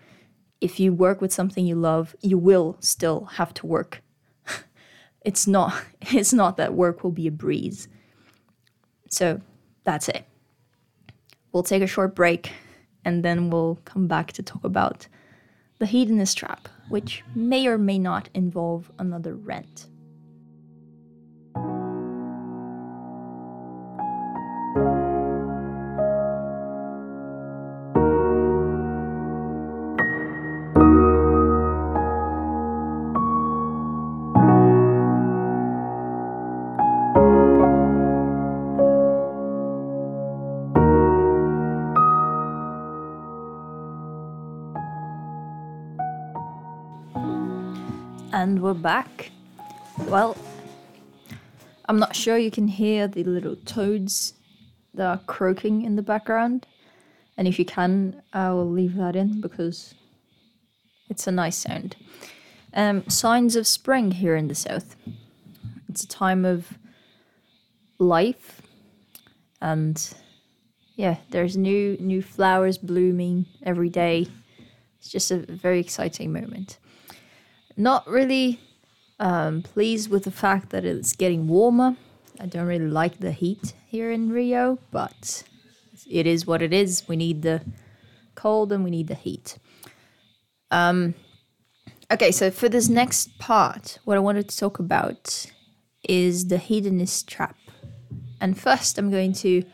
If 0.60 0.80
you 0.80 0.92
work 0.92 1.20
with 1.20 1.32
something 1.32 1.66
you 1.66 1.74
love, 1.76 2.16
you 2.22 2.38
will 2.38 2.76
still 2.80 3.26
have 3.34 3.52
to 3.54 3.66
work. 3.66 4.02
it's 5.24 5.46
not 5.46 5.74
it's 6.00 6.32
not 6.32 6.56
that 6.56 6.74
work 6.74 7.02
will 7.02 7.12
be 7.12 7.26
a 7.26 7.32
breeze. 7.32 7.88
So, 9.08 9.40
that's 9.84 10.08
it. 10.08 10.24
We'll 11.52 11.62
take 11.62 11.82
a 11.82 11.86
short 11.86 12.14
break 12.14 12.52
and 13.04 13.24
then 13.24 13.50
we'll 13.50 13.78
come 13.84 14.08
back 14.08 14.32
to 14.32 14.42
talk 14.42 14.64
about 14.64 15.06
the 15.78 15.86
hedonist 15.86 16.36
trap, 16.36 16.68
which 16.88 17.22
may 17.34 17.66
or 17.68 17.78
may 17.78 17.98
not 17.98 18.28
involve 18.34 18.90
another 18.98 19.34
rent. 19.34 19.86
Back. 48.86 49.32
Well, 50.06 50.36
I'm 51.88 51.98
not 51.98 52.14
sure 52.14 52.38
you 52.38 52.52
can 52.52 52.68
hear 52.68 53.08
the 53.08 53.24
little 53.24 53.56
toads 53.56 54.34
that 54.94 55.04
are 55.04 55.20
croaking 55.26 55.82
in 55.82 55.96
the 55.96 56.02
background. 56.02 56.68
And 57.36 57.48
if 57.48 57.58
you 57.58 57.64
can, 57.64 58.22
I 58.32 58.50
will 58.50 58.70
leave 58.70 58.94
that 58.94 59.16
in 59.16 59.40
because 59.40 59.96
it's 61.10 61.26
a 61.26 61.32
nice 61.32 61.56
sound. 61.56 61.96
Um, 62.74 63.02
signs 63.10 63.56
of 63.56 63.66
spring 63.66 64.12
here 64.12 64.36
in 64.36 64.46
the 64.46 64.54
south. 64.54 64.94
It's 65.88 66.04
a 66.04 66.08
time 66.08 66.44
of 66.44 66.78
life 67.98 68.62
and 69.60 70.14
yeah, 70.94 71.16
there's 71.30 71.56
new 71.56 71.96
new 71.98 72.22
flowers 72.22 72.78
blooming 72.78 73.46
every 73.64 73.90
day. 73.90 74.28
It's 75.00 75.10
just 75.10 75.32
a 75.32 75.38
very 75.38 75.80
exciting 75.80 76.32
moment. 76.32 76.78
Not 77.76 78.06
really 78.06 78.60
um, 79.18 79.62
pleased 79.62 80.10
with 80.10 80.24
the 80.24 80.30
fact 80.30 80.70
that 80.70 80.84
it's 80.84 81.14
getting 81.14 81.48
warmer. 81.48 81.96
I 82.38 82.46
don't 82.46 82.66
really 82.66 82.88
like 82.88 83.18
the 83.20 83.32
heat 83.32 83.74
here 83.86 84.10
in 84.10 84.30
Rio, 84.30 84.78
but 84.90 85.44
it 86.08 86.26
is 86.26 86.46
what 86.46 86.62
it 86.62 86.72
is. 86.72 87.08
We 87.08 87.16
need 87.16 87.42
the 87.42 87.62
cold 88.34 88.72
and 88.72 88.84
we 88.84 88.90
need 88.90 89.08
the 89.08 89.14
heat. 89.14 89.58
Um, 90.70 91.14
okay, 92.10 92.30
so 92.30 92.50
for 92.50 92.68
this 92.68 92.88
next 92.88 93.38
part, 93.38 93.98
what 94.04 94.16
I 94.16 94.20
wanted 94.20 94.48
to 94.48 94.56
talk 94.56 94.78
about 94.78 95.50
is 96.08 96.48
the 96.48 96.58
hedonist 96.58 97.28
trap. 97.28 97.56
And 98.40 98.58
first, 98.58 98.98
I'm 98.98 99.10
going 99.10 99.32
to 99.34 99.64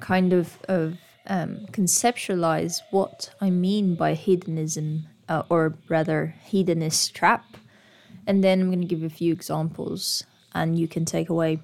kind 0.00 0.32
of, 0.32 0.58
of 0.68 0.96
um, 1.26 1.66
conceptualize 1.72 2.80
what 2.90 3.34
I 3.40 3.50
mean 3.50 3.94
by 3.94 4.14
hedonism, 4.14 5.06
uh, 5.28 5.42
or 5.50 5.74
rather, 5.88 6.34
hedonist 6.42 7.14
trap. 7.14 7.44
And 8.26 8.42
then 8.42 8.60
I'm 8.60 8.68
going 8.68 8.80
to 8.80 8.86
give 8.86 9.00
you 9.00 9.06
a 9.06 9.10
few 9.10 9.32
examples, 9.32 10.24
and 10.54 10.78
you 10.78 10.86
can 10.86 11.04
take 11.04 11.28
away 11.28 11.60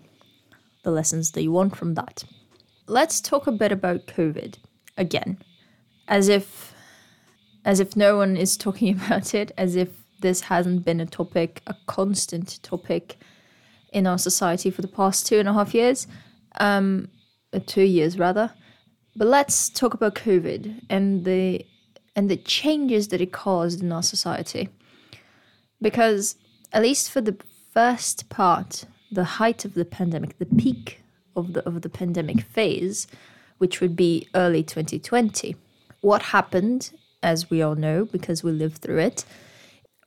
the 0.83 0.91
lessons 0.91 1.33
that 1.33 1.43
you 1.43 1.53
want 1.53 1.77
from 1.77 1.95
that. 1.95 2.25
Let's 2.87 3.21
talk 3.21 3.47
a 3.47 3.53
bit 3.53 3.73
about 3.73 4.07
COVID 4.07 4.57
again, 4.97 5.39
as 6.09 6.29
if 6.29 6.75
as 7.65 7.81
if 7.81 7.97
no 7.97 8.17
one 8.17 8.37
is 8.37 8.57
talking 8.67 8.95
about 8.95 9.35
it, 9.35 9.53
as 9.59 9.77
if 9.77 9.91
this 10.21 10.41
hasn't 10.43 10.85
been 10.85 11.01
a 11.01 11.07
topic, 11.07 11.63
a 11.67 11.75
constant 11.87 12.63
topic 12.63 13.19
in 13.93 14.07
our 14.07 14.19
society 14.19 14.71
for 14.71 14.83
the 14.83 14.89
past 14.89 15.27
two 15.27 15.39
and 15.39 15.49
a 15.49 15.53
half 15.53 15.75
years, 15.75 16.07
um, 16.61 17.09
uh, 17.53 17.61
two 17.67 17.83
years 17.83 18.19
rather. 18.19 18.53
But 19.17 19.29
let's 19.29 19.69
talk 19.69 19.95
about 19.95 20.15
COVID 20.15 20.83
and 20.89 21.25
the 21.25 21.65
and 22.17 22.29
the 22.29 22.37
changes 22.37 23.09
that 23.09 23.21
it 23.21 23.33
caused 23.33 23.81
in 23.81 23.93
our 23.93 24.03
society, 24.03 24.69
because 25.81 26.37
at 26.73 26.83
least 26.83 27.11
for 27.11 27.21
the 27.21 27.37
first 27.73 28.29
part, 28.29 28.85
the 29.11 29.25
height 29.25 29.65
of 29.65 29.75
the 29.75 29.85
pandemic, 29.85 30.39
the 30.39 30.47
peak 30.47 31.03
of 31.35 31.53
the 31.53 31.67
of 31.67 31.83
the 31.83 31.89
pandemic 31.89 32.41
phase, 32.43 33.07
which 33.59 33.81
would 33.81 33.97
be 33.97 34.29
early 34.35 34.63
2020, 34.63 35.57
what 36.01 36.23
happened, 36.23 36.93
as 37.23 37.51
we 37.51 37.63
all 37.63 37.75
know 37.75 38.05
because 38.05 38.43
we 38.43 38.53
lived 38.53 38.79
through 38.79 38.99
it, 38.99 39.25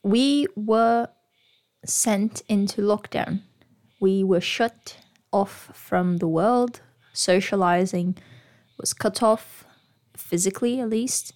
we 0.03 0.47
were 0.55 1.07
sent 1.85 2.41
into 2.47 2.81
lockdown. 2.81 3.41
We 3.99 4.23
were 4.23 4.41
shut 4.41 4.97
off 5.31 5.71
from 5.73 6.17
the 6.17 6.27
world, 6.27 6.81
socializing 7.13 8.17
was 8.77 8.93
cut 8.93 9.21
off, 9.21 9.65
physically 10.17 10.79
at 10.79 10.89
least, 10.89 11.33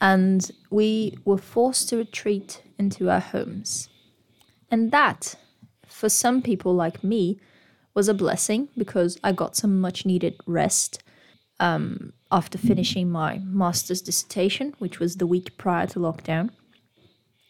and 0.00 0.50
we 0.70 1.18
were 1.24 1.38
forced 1.38 1.88
to 1.88 1.96
retreat 1.96 2.62
into 2.78 3.10
our 3.10 3.20
homes. 3.20 3.88
And 4.72 4.90
that, 4.90 5.34
for 5.86 6.08
some 6.08 6.40
people 6.40 6.74
like 6.74 7.04
me, 7.04 7.38
was 7.94 8.08
a 8.08 8.14
blessing 8.14 8.70
because 8.76 9.18
I 9.22 9.32
got 9.32 9.54
some 9.54 9.78
much 9.78 10.06
needed 10.06 10.34
rest 10.46 11.02
um, 11.60 12.14
after 12.30 12.56
finishing 12.56 13.10
my 13.10 13.38
master's 13.44 14.00
dissertation, 14.00 14.74
which 14.78 14.98
was 14.98 15.16
the 15.16 15.26
week 15.26 15.58
prior 15.58 15.86
to 15.88 15.98
lockdown. 15.98 16.50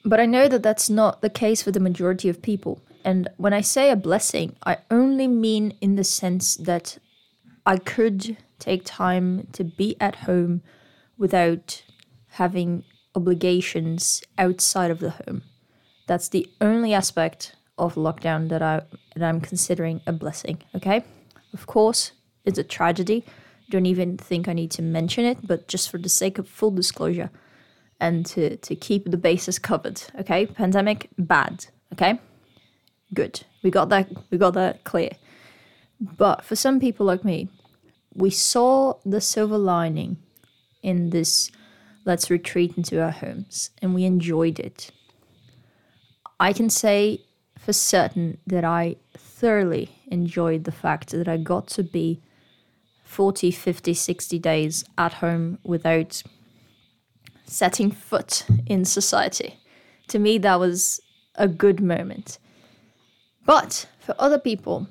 But 0.05 0.19
I 0.19 0.26
know 0.26 0.49
that 0.49 0.64
that's 0.64 0.91
not 0.91 1.23
the 1.23 1.31
case 1.31 1.62
for 1.62 1.71
the 1.71 1.79
majority 1.79 2.29
of 2.29 2.43
people. 2.43 2.83
And 3.05 3.29
when 3.37 3.52
I 3.52 3.61
say 3.61 3.91
a 3.91 3.97
blessing, 3.97 4.57
I 4.67 4.79
only 4.91 5.29
mean 5.29 5.76
in 5.81 5.95
the 5.95 6.05
sense 6.05 6.57
that 6.57 6.99
I 7.64 7.76
could 7.76 8.37
take 8.59 8.85
time 8.85 9.47
to 9.52 9.62
be 9.62 9.97
at 10.00 10.17
home 10.17 10.62
without 11.17 11.85
having 12.31 12.83
obligations 13.14 14.25
outside 14.37 14.90
of 14.90 14.99
the 14.99 15.11
home. 15.11 15.42
That's 16.07 16.29
the 16.29 16.49
only 16.61 16.95
aspect 16.95 17.55
of 17.79 17.95
lockdown 17.95 18.49
that 18.49 18.62
I 18.62 18.83
that 19.15 19.23
I'm 19.29 19.41
considering 19.41 20.01
a 20.07 20.12
blessing, 20.12 20.62
okay? 20.75 21.05
Of 21.53 21.67
course, 21.67 22.12
it's 22.45 22.59
a 22.59 22.65
tragedy. 22.65 23.25
Don't 23.71 23.87
even 23.87 24.19
think 24.19 24.49
I 24.49 24.53
need 24.53 24.71
to 24.73 24.83
mention 24.83 25.25
it, 25.25 25.47
but 25.47 25.69
just 25.69 25.91
for 25.91 25.99
the 25.99 26.09
sake 26.09 26.38
of 26.38 26.49
full 26.49 26.71
disclosure 26.71 27.31
and 28.01 28.27
to, 28.27 28.57
to 28.57 28.75
keep 28.75 29.11
the 29.11 29.17
bases 29.17 29.59
covered, 29.59 30.03
okay? 30.19 30.47
Pandemic, 30.47 31.09
bad, 31.19 31.67
okay? 31.93 32.19
Good. 33.15 33.43
We 33.62 33.71
got 33.71 33.88
that 33.91 34.09
we 34.31 34.38
got 34.38 34.55
that 34.55 34.85
clear. 34.85 35.11
But 36.01 36.45
for 36.45 36.57
some 36.57 36.81
people 36.81 37.07
like 37.07 37.25
me, 37.25 37.49
we 38.15 38.31
saw 38.31 38.95
the 39.05 39.21
silver 39.21 39.59
lining 39.59 40.17
in 40.83 41.11
this 41.11 41.51
let's 42.05 42.31
retreat 42.31 42.77
into 42.77 43.01
our 43.01 43.12
homes 43.12 43.71
and 43.81 43.95
we 43.95 44.05
enjoyed 44.05 44.59
it. 44.59 44.91
I 46.38 46.53
can 46.53 46.71
say 46.71 47.21
for 47.59 47.73
certain 47.73 48.38
that 48.47 48.64
I 48.64 48.97
thoroughly 49.16 49.90
enjoyed 50.07 50.64
the 50.64 50.73
fact 50.73 51.11
that 51.11 51.29
I 51.29 51.37
got 51.37 51.68
to 51.68 51.83
be 51.83 52.21
40, 53.05 53.51
50, 53.51 53.95
60 53.95 54.38
days 54.38 54.85
at 54.97 55.14
home 55.14 55.59
without 55.62 56.23
setting 57.45 57.90
foot 57.90 58.45
in 58.66 58.85
society. 58.85 59.59
To 60.09 60.18
me, 60.18 60.38
that 60.38 60.59
was 60.59 61.01
a 61.35 61.47
good 61.47 61.81
moment. 61.81 62.38
But 63.45 63.87
for 63.99 64.14
other 64.18 64.38
people, 64.38 64.88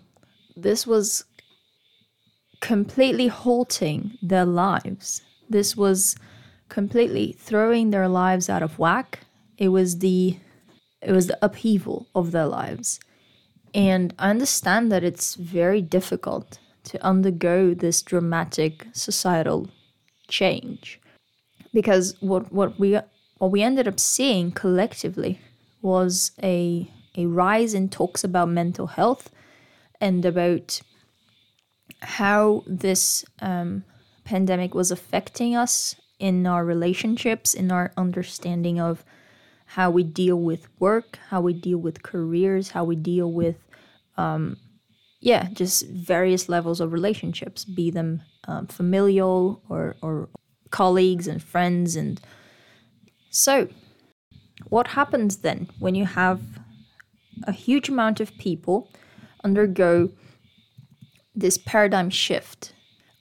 this 0.55 0.85
was 0.85 1.25
completely 2.59 3.27
halting 3.27 4.17
their 4.21 4.45
lives. 4.45 5.21
This 5.49 5.75
was 5.75 6.15
completely 6.69 7.35
throwing 7.37 7.89
their 7.89 8.07
lives 8.07 8.49
out 8.49 8.63
of 8.63 8.79
whack. 8.79 9.19
It 9.57 9.69
was 9.69 9.99
the 9.99 10.37
it 11.01 11.11
was 11.11 11.27
the 11.27 11.37
upheaval 11.41 12.07
of 12.13 12.31
their 12.31 12.45
lives. 12.45 12.99
And 13.73 14.13
I 14.19 14.29
understand 14.29 14.91
that 14.91 15.03
it's 15.03 15.35
very 15.35 15.81
difficult 15.81 16.59
to 16.85 17.03
undergo 17.05 17.73
this 17.73 18.01
dramatic 18.01 18.87
societal 18.93 19.69
change. 20.27 20.99
Because 21.73 22.15
what, 22.19 22.51
what 22.51 22.79
we 22.79 22.99
what 23.37 23.51
we 23.51 23.63
ended 23.63 23.87
up 23.87 23.99
seeing 23.99 24.51
collectively 24.51 25.39
was 25.81 26.31
a 26.43 26.91
a 27.15 27.25
rise 27.25 27.73
in 27.73 27.89
talks 27.89 28.23
about 28.23 28.49
mental 28.49 28.87
health 28.87 29.31
and 29.99 30.25
about 30.25 30.81
how 32.01 32.63
this 32.65 33.25
um, 33.41 33.83
pandemic 34.23 34.73
was 34.73 34.91
affecting 34.91 35.55
us 35.55 35.95
in 36.19 36.45
our 36.45 36.63
relationships, 36.63 37.53
in 37.53 37.71
our 37.71 37.91
understanding 37.97 38.79
of 38.79 39.03
how 39.75 39.89
we 39.89 40.03
deal 40.03 40.35
with 40.35 40.67
work, 40.79 41.17
how 41.29 41.39
we 41.39 41.53
deal 41.53 41.77
with 41.77 42.03
careers, 42.03 42.71
how 42.71 42.83
we 42.83 42.93
deal 42.93 43.31
with, 43.31 43.55
um, 44.17 44.57
yeah, 45.21 45.47
just 45.53 45.87
various 45.87 46.49
levels 46.49 46.81
of 46.81 46.91
relationships, 46.91 47.63
be 47.63 47.89
them 47.89 48.21
um, 48.49 48.67
familial 48.67 49.63
or, 49.69 49.95
or 50.01 50.27
colleagues 50.71 51.25
and 51.25 51.41
friends. 51.41 51.95
And 51.95 52.19
so, 53.29 53.69
what 54.67 54.87
happens 54.87 55.37
then 55.37 55.69
when 55.79 55.95
you 55.95 56.05
have 56.05 56.41
a 57.45 57.53
huge 57.53 57.87
amount 57.87 58.19
of 58.19 58.37
people 58.37 58.91
undergo 59.41 60.09
this 61.33 61.57
paradigm 61.57 62.09
shift 62.09 62.73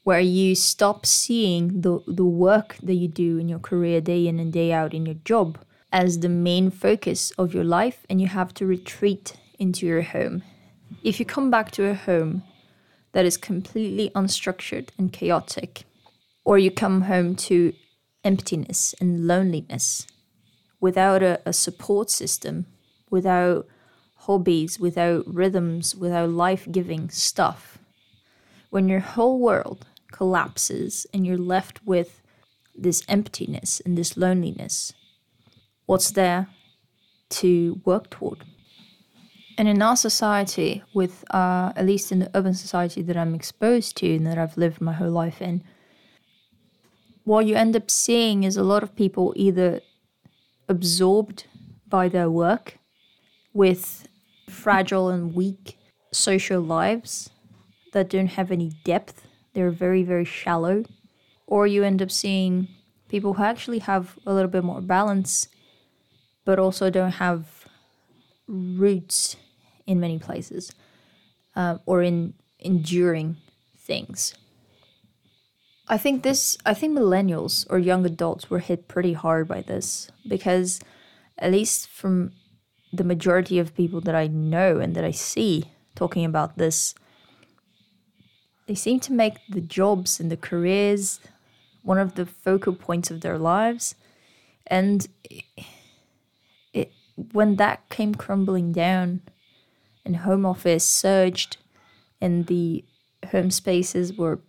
where 0.02 0.18
you 0.18 0.56
stop 0.56 1.06
seeing 1.06 1.82
the, 1.82 2.00
the 2.08 2.24
work 2.24 2.76
that 2.82 2.94
you 2.94 3.06
do 3.06 3.38
in 3.38 3.48
your 3.48 3.60
career 3.60 4.00
day 4.00 4.26
in 4.26 4.40
and 4.40 4.52
day 4.52 4.72
out 4.72 4.92
in 4.92 5.06
your 5.06 5.14
job 5.14 5.56
as 5.92 6.20
the 6.20 6.28
main 6.28 6.70
focus 6.70 7.32
of 7.32 7.54
your 7.54 7.64
life 7.64 8.06
and 8.08 8.20
you 8.20 8.28
have 8.28 8.54
to 8.54 8.66
retreat 8.66 9.36
into 9.58 9.86
your 9.86 10.02
home. 10.02 10.42
If 11.02 11.18
you 11.18 11.26
come 11.26 11.50
back 11.50 11.70
to 11.72 11.86
a 11.86 11.94
home 11.94 12.42
that 13.12 13.24
is 13.24 13.36
completely 13.36 14.10
unstructured 14.14 14.88
and 14.98 15.12
chaotic, 15.12 15.84
or 16.44 16.58
you 16.58 16.70
come 16.70 17.02
home 17.02 17.34
to 17.36 17.72
emptiness 18.24 18.94
and 19.00 19.26
loneliness 19.26 20.06
without 20.80 21.22
a, 21.22 21.40
a 21.44 21.52
support 21.52 22.10
system, 22.10 22.66
without 23.10 23.66
hobbies, 24.16 24.78
without 24.78 25.24
rhythms, 25.26 25.94
without 25.94 26.30
life 26.30 26.66
giving 26.70 27.08
stuff. 27.10 27.78
When 28.70 28.88
your 28.88 29.00
whole 29.00 29.38
world 29.38 29.86
collapses 30.12 31.06
and 31.12 31.26
you're 31.26 31.38
left 31.38 31.84
with 31.84 32.22
this 32.74 33.02
emptiness 33.08 33.80
and 33.84 33.98
this 33.98 34.16
loneliness, 34.16 34.92
what's 35.90 36.12
there 36.12 36.46
to 37.28 37.80
work 37.84 38.08
toward? 38.10 38.44
And 39.58 39.66
in 39.66 39.82
our 39.82 39.96
society, 39.96 40.84
with 40.94 41.24
uh, 41.34 41.72
at 41.74 41.84
least 41.84 42.12
in 42.12 42.20
the 42.20 42.30
urban 42.32 42.54
society 42.54 43.02
that 43.02 43.16
I'm 43.16 43.34
exposed 43.34 43.96
to 43.96 44.14
and 44.14 44.24
that 44.28 44.38
I've 44.38 44.56
lived 44.56 44.80
my 44.80 44.92
whole 44.92 45.10
life 45.10 45.42
in, 45.42 45.64
what 47.24 47.44
you 47.46 47.56
end 47.56 47.74
up 47.74 47.90
seeing 47.90 48.44
is 48.44 48.56
a 48.56 48.62
lot 48.62 48.84
of 48.84 48.94
people 48.94 49.32
either 49.34 49.80
absorbed 50.68 51.44
by 51.88 52.08
their 52.08 52.30
work 52.30 52.78
with 53.52 54.06
fragile 54.48 55.08
and 55.08 55.34
weak 55.34 55.76
social 56.12 56.60
lives 56.60 57.30
that 57.92 58.08
don't 58.08 58.34
have 58.38 58.52
any 58.52 58.70
depth 58.84 59.26
they're 59.54 59.72
very, 59.72 60.04
very 60.04 60.24
shallow. 60.24 60.84
Or 61.48 61.66
you 61.66 61.82
end 61.82 62.00
up 62.00 62.12
seeing 62.12 62.68
people 63.08 63.34
who 63.34 63.42
actually 63.42 63.80
have 63.80 64.16
a 64.24 64.32
little 64.32 64.50
bit 64.50 64.62
more 64.62 64.80
balance, 64.80 65.48
but 66.44 66.58
also 66.58 66.90
don't 66.90 67.12
have 67.12 67.66
roots 68.46 69.36
in 69.86 70.00
many 70.00 70.18
places 70.18 70.72
uh, 71.56 71.78
or 71.86 72.02
in 72.02 72.34
enduring 72.58 73.36
things. 73.76 74.34
I 75.88 75.98
think 75.98 76.22
this, 76.22 76.56
I 76.64 76.74
think 76.74 76.96
millennials 76.96 77.66
or 77.68 77.78
young 77.78 78.06
adults 78.06 78.48
were 78.48 78.60
hit 78.60 78.86
pretty 78.86 79.14
hard 79.14 79.48
by 79.48 79.62
this 79.62 80.08
because, 80.26 80.80
at 81.36 81.50
least 81.50 81.88
from 81.88 82.32
the 82.92 83.02
majority 83.02 83.58
of 83.58 83.74
people 83.74 84.00
that 84.02 84.14
I 84.14 84.28
know 84.28 84.78
and 84.78 84.94
that 84.94 85.04
I 85.04 85.10
see 85.10 85.72
talking 85.96 86.24
about 86.24 86.58
this, 86.58 86.94
they 88.66 88.76
seem 88.76 89.00
to 89.00 89.12
make 89.12 89.38
the 89.48 89.60
jobs 89.60 90.20
and 90.20 90.30
the 90.30 90.36
careers 90.36 91.18
one 91.82 91.98
of 91.98 92.14
the 92.14 92.26
focal 92.26 92.74
points 92.74 93.10
of 93.10 93.20
their 93.20 93.38
lives. 93.38 93.96
And 94.68 95.08
when 97.32 97.56
that 97.56 97.88
came 97.88 98.14
crumbling 98.14 98.72
down 98.72 99.22
and 100.04 100.16
home 100.16 100.46
office 100.46 100.86
surged 100.86 101.56
and 102.20 102.46
the 102.46 102.84
home 103.30 103.50
spaces 103.50 104.16
were 104.16 104.40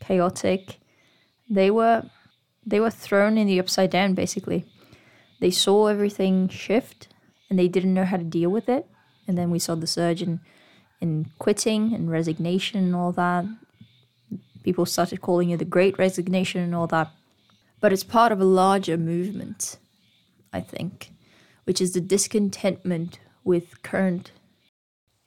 chaotic, 0.00 0.78
they 1.48 1.70
were 1.70 2.04
they 2.66 2.80
were 2.80 2.90
thrown 2.90 3.36
in 3.36 3.46
the 3.46 3.60
upside 3.60 3.90
down 3.90 4.14
basically. 4.14 4.64
They 5.40 5.50
saw 5.50 5.88
everything 5.88 6.48
shift 6.48 7.08
and 7.50 7.58
they 7.58 7.68
didn't 7.68 7.94
know 7.94 8.04
how 8.04 8.16
to 8.16 8.24
deal 8.24 8.50
with 8.50 8.68
it. 8.68 8.86
And 9.26 9.36
then 9.36 9.50
we 9.50 9.58
saw 9.58 9.74
the 9.74 9.86
surge 9.86 10.22
in 10.22 10.40
in 11.00 11.30
quitting 11.38 11.92
and 11.92 12.10
resignation 12.10 12.84
and 12.84 12.96
all 12.96 13.12
that. 13.12 13.44
People 14.62 14.86
started 14.86 15.20
calling 15.20 15.50
it 15.50 15.58
the 15.58 15.64
Great 15.66 15.98
Resignation 15.98 16.62
and 16.62 16.74
all 16.74 16.86
that. 16.86 17.10
But 17.80 17.92
it's 17.92 18.04
part 18.04 18.32
of 18.32 18.40
a 18.40 18.44
larger 18.44 18.96
movement, 18.96 19.76
I 20.54 20.60
think, 20.60 21.10
which 21.64 21.80
is 21.80 21.92
the 21.92 22.00
discontentment 22.00 23.18
with 23.42 23.82
current 23.82 24.32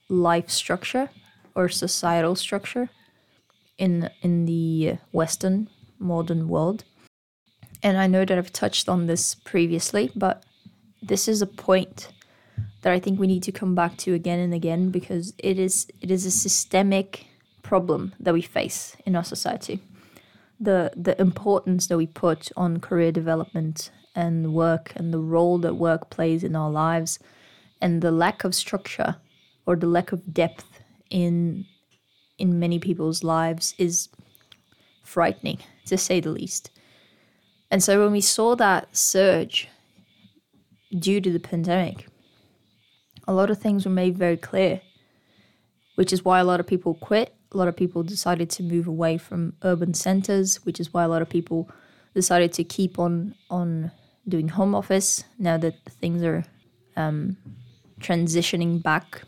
life 0.09 0.49
structure 0.49 1.09
or 1.55 1.69
societal 1.69 2.35
structure 2.35 2.89
in 3.77 4.09
in 4.21 4.45
the 4.45 4.97
Western 5.11 5.69
modern 5.99 6.47
world. 6.47 6.83
And 7.83 7.97
I 7.97 8.07
know 8.07 8.25
that 8.25 8.37
I've 8.37 8.53
touched 8.53 8.89
on 8.89 9.07
this 9.07 9.35
previously, 9.35 10.11
but 10.15 10.43
this 11.01 11.27
is 11.27 11.41
a 11.41 11.47
point 11.47 12.09
that 12.81 12.93
I 12.93 12.99
think 12.99 13.19
we 13.19 13.27
need 13.27 13.43
to 13.43 13.51
come 13.51 13.75
back 13.75 13.97
to 13.97 14.13
again 14.13 14.39
and 14.39 14.53
again 14.53 14.89
because 14.89 15.33
it 15.37 15.59
is 15.59 15.87
it 16.01 16.11
is 16.11 16.25
a 16.25 16.31
systemic 16.31 17.27
problem 17.63 18.13
that 18.19 18.33
we 18.33 18.41
face 18.41 18.95
in 19.05 19.15
our 19.15 19.23
society. 19.23 19.79
The 20.59 20.91
the 20.95 21.19
importance 21.19 21.87
that 21.87 21.97
we 21.97 22.07
put 22.07 22.51
on 22.55 22.79
career 22.79 23.11
development 23.11 23.91
and 24.17 24.51
work 24.51 24.91
and 24.95 25.13
the 25.13 25.19
role 25.19 25.59
that 25.59 25.75
work 25.75 26.09
plays 26.09 26.43
in 26.43 26.55
our 26.55 26.71
lives 26.71 27.19
and 27.79 28.01
the 28.01 28.11
lack 28.11 28.43
of 28.43 28.55
structure 28.55 29.15
or 29.67 29.75
the 29.75 29.85
lack 29.85 30.11
of 30.11 30.33
depth 30.33 30.81
in 31.11 31.65
in 32.39 32.59
many 32.59 32.79
people's 32.79 33.23
lives 33.23 33.73
is 33.77 34.09
frightening 35.03 35.59
to 35.85 35.97
say 35.97 36.19
the 36.19 36.29
least. 36.29 36.69
And 37.71 37.83
so 37.83 38.03
when 38.03 38.11
we 38.11 38.21
saw 38.21 38.55
that 38.55 38.95
surge 38.95 39.67
due 40.97 41.19
to 41.21 41.31
the 41.31 41.39
pandemic, 41.39 42.07
a 43.27 43.33
lot 43.33 43.49
of 43.49 43.59
things 43.59 43.85
were 43.85 43.91
made 43.91 44.17
very 44.17 44.37
clear, 44.37 44.81
which 45.95 46.13
is 46.13 46.23
why 46.23 46.39
a 46.39 46.43
lot 46.43 46.59
of 46.59 46.67
people 46.67 46.93
quit. 46.95 47.33
A 47.51 47.57
lot 47.57 47.67
of 47.67 47.75
people 47.75 48.03
decided 48.03 48.49
to 48.51 48.63
move 48.63 48.87
away 48.87 49.17
from 49.17 49.53
urban 49.63 49.93
centers, 49.93 50.57
which 50.65 50.79
is 50.79 50.93
why 50.93 51.03
a 51.03 51.07
lot 51.07 51.21
of 51.21 51.29
people 51.29 51.69
decided 52.13 52.53
to 52.53 52.63
keep 52.63 52.99
on 52.99 53.35
on 53.49 53.91
doing 54.27 54.49
home 54.49 54.75
office 54.75 55.23
now 55.39 55.57
that 55.57 55.75
things 56.01 56.23
are 56.23 56.43
um, 56.95 57.37
transitioning 57.99 58.81
back. 58.81 59.21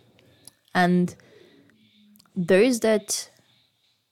And 0.74 1.16
those 2.36 2.82
that 2.82 3.30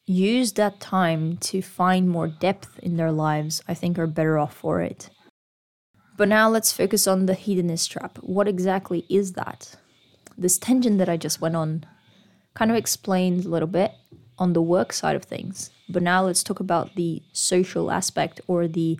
use 0.06 0.54
that 0.54 0.80
time 0.80 1.38
to 1.38 1.62
find 1.62 2.10
more 2.10 2.28
depth 2.28 2.80
in 2.80 2.98
their 2.98 3.12
lives, 3.12 3.62
I 3.68 3.74
think, 3.74 4.00
are 4.00 4.08
better 4.08 4.38
off 4.38 4.54
for 4.54 4.82
it. 4.82 5.10
But 6.16 6.30
now 6.30 6.50
let's 6.50 6.72
focus 6.72 7.06
on 7.08 7.26
the 7.26 7.36
hedonist 7.36 7.92
trap. 7.92 8.18
What 8.22 8.48
exactly 8.48 9.06
is 9.10 9.34
that? 9.34 9.76
This 10.38 10.58
tangent 10.58 10.98
that 10.98 11.10
I 11.10 11.18
just 11.18 11.42
went 11.42 11.56
on 11.56 11.86
kind 12.56 12.72
of 12.72 12.78
explained 12.78 13.46
a 13.46 13.50
little 13.50 13.68
bit 13.68 13.92
on 14.40 14.54
the 14.54 14.62
work 14.62 14.94
side 14.94 15.16
of 15.16 15.26
things. 15.26 15.70
But 15.90 16.04
now 16.04 16.24
let's 16.24 16.44
talk 16.44 16.60
about 16.60 16.96
the 16.96 17.22
social 17.34 17.92
aspect 17.92 18.42
or 18.48 18.68
the 18.68 19.00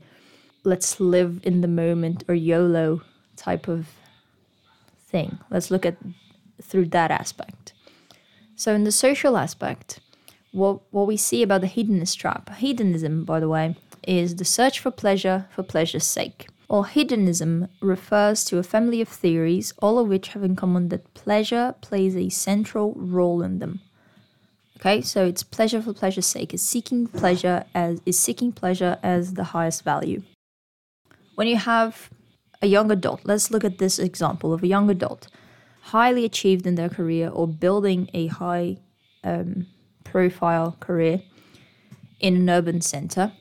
let's 0.68 1.00
live 1.00 1.40
in 1.44 1.62
the 1.62 1.68
moment 1.68 2.26
or 2.28 2.36
YOLO 2.36 3.02
type 3.38 3.70
of 3.70 3.88
thing. 5.08 5.40
Let's 5.50 5.72
look 5.72 5.86
at 5.86 5.96
through 6.62 6.88
that 6.88 7.10
aspect. 7.10 7.72
So 8.56 8.74
in 8.74 8.84
the 8.84 8.92
social 8.92 9.38
aspect, 9.38 10.02
what 10.52 10.82
what 10.92 11.08
we 11.08 11.18
see 11.18 11.42
about 11.42 11.62
the 11.62 11.68
hedonist 11.68 12.20
trap, 12.20 12.54
hedonism, 12.56 13.24
by 13.24 13.40
the 13.40 13.50
way, 13.50 13.76
is 14.04 14.36
the 14.36 14.46
search 14.46 14.80
for 14.80 14.92
pleasure 14.92 15.48
for 15.52 15.64
pleasure's 15.64 16.06
sake. 16.06 16.48
Or 16.70 16.86
hedonism 16.86 17.70
refers 17.80 18.44
to 18.46 18.58
a 18.58 18.64
family 18.64 19.00
of 19.00 19.08
theories, 19.08 19.74
all 19.82 19.98
of 20.00 20.10
which 20.10 20.30
have 20.30 20.44
in 20.44 20.58
common 20.58 20.90
that 20.90 21.14
pleasure 21.14 21.76
plays 21.80 22.14
a 22.18 22.28
central 22.28 22.94
role 22.98 23.42
in 23.42 23.60
them. 23.60 23.80
Okay, 24.78 25.02
so 25.02 25.26
it's 25.26 25.44
pleasure 25.44 25.82
for 25.82 25.94
pleasure's 25.94 26.26
sake, 26.26 26.54
is 26.54 26.62
seeking 26.62 27.08
pleasure 27.08 27.64
as 27.74 28.02
is 28.06 28.20
seeking 28.20 28.52
pleasure 28.52 29.00
as 29.02 29.36
the 29.36 29.46
highest 29.56 29.84
value. 29.84 30.24
When 31.38 31.48
you 31.48 31.58
have 31.58 32.10
a 32.64 32.68
young 32.68 32.90
adult, 32.90 33.22
let's 33.24 33.52
look 33.52 33.64
at 33.64 33.78
this 33.78 34.00
example 34.00 34.54
of 34.54 34.64
a 34.64 34.68
young 34.68 34.90
adult, 34.90 35.28
highly 35.94 36.26
achieved 36.26 36.66
in 36.66 36.74
their 36.74 36.90
career 36.90 37.30
or 37.30 37.48
building 37.48 38.10
a 38.12 38.26
high 38.26 38.78
um, 39.24 39.68
profile 40.04 40.76
career 40.80 41.22
in 42.20 42.38
an 42.38 42.50
urban 42.50 42.82
center. 42.82 43.34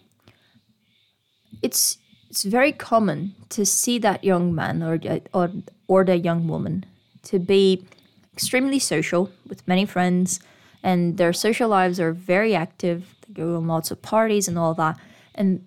It's 1.62 1.96
it's 2.28 2.42
very 2.42 2.70
common 2.70 3.34
to 3.48 3.64
see 3.64 3.98
that 4.00 4.22
young 4.22 4.54
man 4.54 4.82
or, 4.82 5.00
or, 5.32 5.50
or 5.88 6.04
the 6.04 6.18
young 6.18 6.48
woman 6.48 6.84
to 7.22 7.38
be 7.38 7.86
extremely 8.34 8.78
social 8.78 9.30
with 9.48 9.66
many 9.66 9.86
friends 9.86 10.38
and 10.82 11.16
their 11.16 11.32
social 11.32 11.70
lives 11.70 11.98
are 11.98 12.12
very 12.12 12.54
active. 12.54 13.14
They 13.26 13.32
go 13.32 13.56
on 13.56 13.66
lots 13.66 13.90
of 13.90 14.02
parties 14.02 14.48
and 14.48 14.58
all 14.58 14.74
that 14.74 14.98
and 15.34 15.64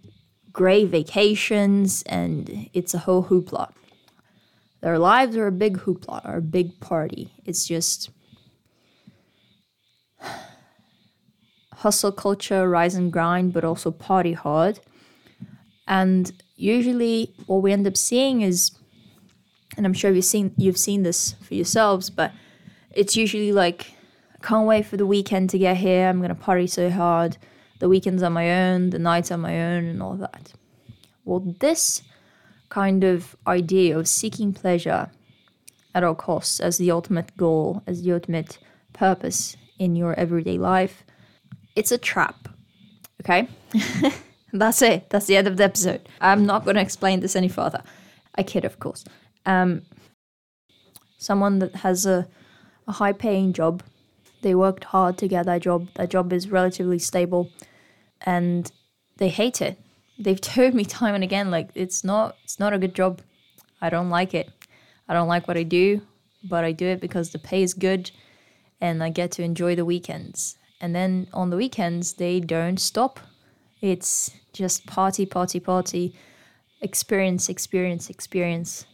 great 0.51 0.89
vacations 0.89 2.03
and 2.03 2.69
it's 2.73 2.93
a 2.93 2.99
whole 2.99 3.25
hoopla. 3.25 3.71
Their 4.81 4.97
lives 4.97 5.35
are 5.35 5.47
a 5.47 5.51
big 5.51 5.79
hoopla 5.79 6.25
or 6.27 6.37
a 6.37 6.41
big 6.41 6.79
party. 6.79 7.33
It's 7.45 7.67
just 7.67 8.09
hustle 11.73 12.11
culture, 12.11 12.69
rise 12.69 12.95
and 12.95 13.11
grind, 13.11 13.53
but 13.53 13.63
also 13.63 13.91
party 13.91 14.33
hard. 14.33 14.79
And 15.87 16.31
usually 16.55 17.33
what 17.47 17.61
we 17.61 17.71
end 17.71 17.87
up 17.87 17.97
seeing 17.97 18.41
is 18.41 18.71
and 19.77 19.85
I'm 19.85 19.93
sure 19.93 20.11
you've 20.11 20.25
seen 20.25 20.53
you've 20.57 20.77
seen 20.77 21.03
this 21.03 21.35
for 21.41 21.53
yourselves, 21.53 22.09
but 22.09 22.33
it's 22.91 23.15
usually 23.15 23.51
like 23.51 23.93
I 24.35 24.45
can't 24.45 24.67
wait 24.67 24.85
for 24.85 24.97
the 24.97 25.05
weekend 25.05 25.49
to 25.51 25.57
get 25.57 25.77
here. 25.77 26.07
I'm 26.07 26.21
gonna 26.21 26.35
party 26.35 26.67
so 26.67 26.89
hard. 26.89 27.37
The 27.79 27.89
weekends 27.89 28.23
are 28.23 28.29
my 28.29 28.51
own, 28.51 28.89
the 28.89 28.99
nights 28.99 29.31
are 29.31 29.37
my 29.37 29.59
own, 29.73 29.85
and 29.85 30.03
all 30.03 30.15
that. 30.15 30.53
Well, 31.25 31.55
this 31.59 32.03
kind 32.69 33.03
of 33.03 33.35
idea 33.47 33.97
of 33.97 34.07
seeking 34.07 34.53
pleasure 34.53 35.09
at 35.95 36.03
all 36.03 36.15
costs 36.15 36.59
as 36.59 36.77
the 36.77 36.91
ultimate 36.91 37.35
goal, 37.35 37.81
as 37.87 38.03
the 38.03 38.13
ultimate 38.13 38.59
purpose 38.93 39.57
in 39.79 39.95
your 39.95 40.13
everyday 40.13 40.57
life, 40.57 41.03
it's 41.75 41.91
a 41.91 41.97
trap. 41.97 42.49
Okay? 43.21 43.47
That's 44.53 44.81
it. 44.81 45.09
That's 45.09 45.25
the 45.25 45.37
end 45.37 45.47
of 45.47 45.57
the 45.57 45.63
episode. 45.63 46.07
I'm 46.21 46.45
not 46.45 46.65
going 46.65 46.75
to 46.75 46.81
explain 46.81 47.19
this 47.19 47.35
any 47.35 47.47
further. 47.47 47.83
I 48.35 48.43
kid, 48.43 48.65
of 48.65 48.79
course. 48.79 49.05
Um, 49.45 49.83
someone 51.17 51.59
that 51.59 51.75
has 51.75 52.05
a, 52.05 52.27
a 52.87 52.93
high 52.93 53.13
paying 53.13 53.53
job, 53.53 53.83
they 54.41 54.55
worked 54.55 54.85
hard 54.85 55.17
to 55.19 55.27
get 55.27 55.45
that 55.45 55.61
job. 55.61 55.89
That 55.95 56.09
job 56.09 56.31
is 56.33 56.49
relatively 56.49 56.99
stable 56.99 57.51
and 58.21 58.71
they 59.17 59.29
hate 59.29 59.61
it. 59.61 59.79
They've 60.17 60.41
told 60.55 60.73
me 60.73 60.85
time 60.85 61.15
and 61.15 61.23
again 61.23 61.51
like 61.51 61.69
it's 61.75 62.03
not 62.03 62.37
it's 62.43 62.59
not 62.59 62.73
a 62.73 62.79
good 62.79 62.95
job. 62.95 63.21
I 63.81 63.89
don't 63.89 64.09
like 64.09 64.33
it. 64.33 64.49
I 65.07 65.13
don't 65.13 65.27
like 65.27 65.47
what 65.47 65.57
I 65.57 65.63
do, 65.63 66.01
but 66.43 66.63
I 66.63 66.71
do 66.71 66.87
it 66.87 67.01
because 67.01 67.31
the 67.31 67.39
pay 67.39 67.63
is 67.63 67.73
good 67.73 68.11
and 68.81 69.03
I 69.03 69.09
get 69.09 69.31
to 69.33 69.43
enjoy 69.43 69.75
the 69.75 69.85
weekends. 69.85 70.57
And 70.81 70.95
then 70.95 71.27
on 71.33 71.49
the 71.49 71.57
weekends 71.57 72.13
they 72.13 72.39
don't 72.39 72.79
stop 72.79 73.19
it's 73.81 74.31
just 74.51 74.85
party, 74.85 75.25
party, 75.25 75.59
party, 75.59 76.15
experience, 76.81 77.49
experience, 77.49 78.09
experience. 78.09 78.85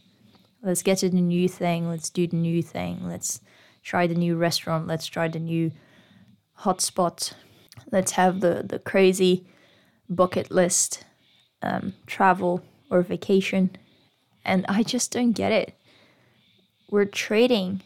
Let's 0.61 0.83
get 0.83 0.99
to 0.99 1.09
the 1.09 1.21
new 1.21 1.47
thing. 1.47 1.89
Let's 1.89 2.09
do 2.09 2.27
the 2.27 2.37
new 2.37 2.61
thing. 2.61 3.07
Let's 3.07 3.39
try 3.85 4.07
the 4.07 4.15
new 4.15 4.35
restaurant. 4.35 4.87
Let's 4.87 5.07
try 5.07 5.29
the 5.29 5.39
new 5.39 5.71
hotspot. 6.59 7.33
let's 7.91 8.13
have 8.13 8.39
the 8.39 8.63
the 8.65 8.79
crazy 8.79 9.45
bucket 10.09 10.49
list 10.51 11.03
um, 11.61 11.93
travel 12.05 12.63
or 12.89 13.01
vacation 13.01 13.69
and 14.43 14.65
i 14.69 14.81
just 14.83 15.11
don't 15.11 15.33
get 15.33 15.51
it 15.51 15.73
we're 16.89 17.05
trading 17.05 17.81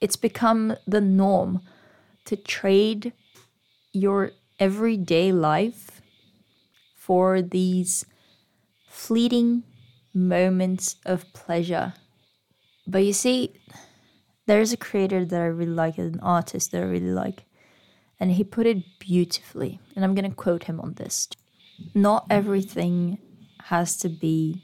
it's 0.00 0.16
become 0.16 0.76
the 0.86 1.00
norm 1.00 1.60
to 2.24 2.36
trade 2.36 3.12
your 3.92 4.32
everyday 4.58 5.30
life 5.30 6.00
for 6.96 7.40
these 7.42 8.06
fleeting 8.88 9.62
moments 10.12 10.96
of 11.04 11.30
pleasure 11.32 11.94
but 12.86 13.04
you 13.04 13.12
see 13.12 13.52
there's 14.46 14.72
a 14.72 14.76
creator 14.76 15.24
that 15.24 15.40
i 15.40 15.46
really 15.46 15.72
like 15.72 15.98
an 15.98 16.20
artist 16.20 16.72
that 16.72 16.82
i 16.82 16.86
really 16.86 17.12
like 17.12 17.44
and 18.20 18.32
he 18.32 18.44
put 18.44 18.66
it 18.66 18.82
beautifully. 18.98 19.80
And 19.94 20.04
I'm 20.04 20.14
going 20.14 20.28
to 20.28 20.34
quote 20.34 20.64
him 20.64 20.80
on 20.80 20.94
this. 20.94 21.28
Not 21.94 22.26
everything 22.30 23.18
has 23.64 23.96
to 23.98 24.08
be 24.08 24.62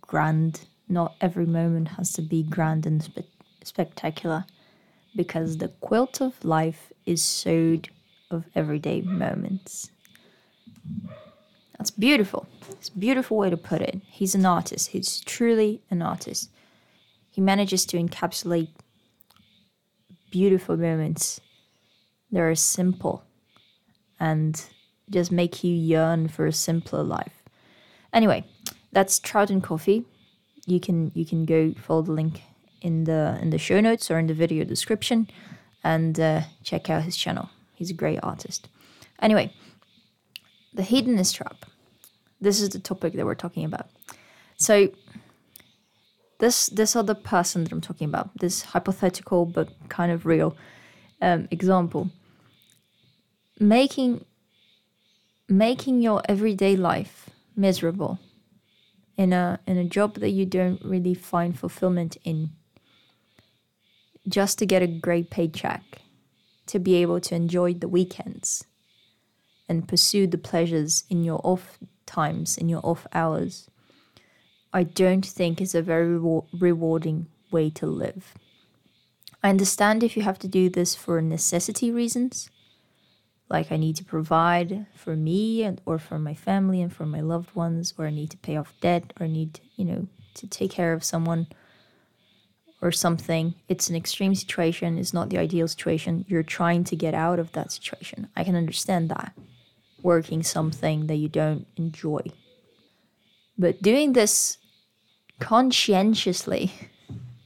grand. 0.00 0.66
Not 0.88 1.14
every 1.20 1.46
moment 1.46 1.88
has 1.88 2.12
to 2.14 2.22
be 2.22 2.42
grand 2.42 2.86
and 2.86 3.02
spe- 3.02 3.26
spectacular 3.62 4.44
because 5.16 5.58
the 5.58 5.68
quilt 5.68 6.20
of 6.20 6.44
life 6.44 6.92
is 7.04 7.22
sewed 7.22 7.90
of 8.30 8.44
everyday 8.54 9.00
moments. 9.02 9.90
That's 11.76 11.90
beautiful. 11.90 12.46
It's 12.70 12.88
a 12.88 12.98
beautiful 12.98 13.36
way 13.36 13.50
to 13.50 13.56
put 13.56 13.82
it. 13.82 14.00
He's 14.06 14.34
an 14.34 14.46
artist. 14.46 14.88
He's 14.88 15.20
truly 15.20 15.82
an 15.90 16.02
artist. 16.02 16.50
He 17.30 17.40
manages 17.40 17.84
to 17.86 17.98
encapsulate 17.98 18.70
beautiful 20.30 20.76
moments 20.76 21.40
they're 22.30 22.54
simple 22.54 23.24
and 24.20 24.64
just 25.10 25.32
make 25.32 25.64
you 25.64 25.74
yearn 25.74 26.28
for 26.28 26.46
a 26.46 26.52
simpler 26.52 27.02
life. 27.02 27.42
Anyway, 28.12 28.44
that's 28.92 29.18
Trout 29.18 29.50
and 29.50 29.62
Coffee. 29.62 30.04
You 30.66 30.80
can 30.80 31.10
you 31.14 31.24
can 31.24 31.46
go 31.46 31.72
follow 31.80 32.02
the 32.02 32.12
link 32.12 32.42
in 32.82 33.04
the 33.04 33.38
in 33.40 33.50
the 33.50 33.58
show 33.58 33.80
notes 33.80 34.10
or 34.10 34.18
in 34.18 34.26
the 34.26 34.34
video 34.34 34.64
description 34.64 35.28
and 35.82 36.18
uh, 36.20 36.42
check 36.62 36.90
out 36.90 37.04
his 37.04 37.16
channel. 37.16 37.48
He's 37.74 37.90
a 37.90 37.94
great 37.94 38.18
artist. 38.22 38.68
Anyway, 39.20 39.52
the 40.74 40.82
hedonist 40.82 41.36
trap. 41.36 41.64
This 42.40 42.60
is 42.60 42.68
the 42.70 42.78
topic 42.78 43.14
that 43.14 43.24
we're 43.24 43.34
talking 43.34 43.64
about. 43.64 43.88
So 44.56 44.90
this 46.38 46.68
this 46.68 46.94
other 46.96 47.14
person 47.14 47.64
that 47.64 47.72
I'm 47.72 47.80
talking 47.80 48.08
about, 48.08 48.36
this 48.38 48.62
hypothetical 48.62 49.44
but 49.44 49.68
kind 49.88 50.12
of 50.12 50.24
real 50.24 50.56
um, 51.20 51.48
example, 51.50 52.10
making 53.58 54.24
making 55.48 56.02
your 56.02 56.22
everyday 56.28 56.76
life 56.76 57.30
miserable 57.56 58.18
in 59.16 59.32
a 59.32 59.58
in 59.66 59.76
a 59.76 59.84
job 59.84 60.14
that 60.16 60.30
you 60.30 60.46
don't 60.46 60.82
really 60.84 61.14
find 61.14 61.58
fulfillment 61.58 62.16
in. 62.24 62.50
Just 64.28 64.58
to 64.58 64.66
get 64.66 64.82
a 64.82 64.86
great 64.86 65.30
paycheck 65.30 65.82
to 66.66 66.78
be 66.78 66.96
able 66.96 67.18
to 67.18 67.34
enjoy 67.34 67.72
the 67.72 67.88
weekends 67.88 68.64
and 69.68 69.88
pursue 69.88 70.26
the 70.26 70.38
pleasures 70.38 71.04
in 71.08 71.24
your 71.24 71.40
off 71.42 71.78
times 72.04 72.56
in 72.58 72.68
your 72.68 72.84
off 72.84 73.06
hours 73.12 73.70
i 74.78 74.82
don't 74.82 75.26
think 75.38 75.60
is 75.60 75.74
a 75.74 75.88
very 75.92 76.18
rewarding 76.68 77.26
way 77.50 77.66
to 77.70 77.86
live 77.86 78.34
i 79.42 79.50
understand 79.54 80.02
if 80.02 80.16
you 80.16 80.22
have 80.22 80.38
to 80.38 80.48
do 80.48 80.68
this 80.68 80.94
for 80.94 81.20
necessity 81.20 81.90
reasons 81.90 82.50
like 83.50 83.72
I 83.72 83.76
need 83.76 83.96
to 83.96 84.04
provide 84.04 84.86
for 84.94 85.16
me 85.16 85.62
and 85.62 85.80
or 85.86 85.98
for 85.98 86.18
my 86.18 86.34
family 86.34 86.82
and 86.82 86.92
for 86.92 87.06
my 87.06 87.20
loved 87.20 87.54
ones, 87.54 87.94
or 87.96 88.06
I 88.06 88.10
need 88.10 88.30
to 88.30 88.36
pay 88.36 88.56
off 88.56 88.74
debt, 88.80 89.12
or 89.18 89.24
I 89.24 89.28
need, 89.28 89.60
you 89.76 89.84
know, 89.84 90.06
to 90.34 90.46
take 90.46 90.72
care 90.72 90.92
of 90.92 91.02
someone 91.02 91.46
or 92.82 92.92
something. 92.92 93.54
It's 93.68 93.88
an 93.88 93.96
extreme 93.96 94.34
situation, 94.34 94.98
it's 94.98 95.14
not 95.14 95.30
the 95.30 95.38
ideal 95.38 95.66
situation. 95.66 96.24
You're 96.28 96.42
trying 96.42 96.84
to 96.84 96.96
get 96.96 97.14
out 97.14 97.38
of 97.38 97.52
that 97.52 97.72
situation. 97.72 98.28
I 98.36 98.44
can 98.44 98.54
understand 98.54 99.08
that. 99.08 99.32
Working 100.02 100.42
something 100.42 101.06
that 101.06 101.16
you 101.16 101.28
don't 101.28 101.66
enjoy. 101.76 102.20
But 103.56 103.82
doing 103.82 104.12
this 104.12 104.58
conscientiously 105.40 106.72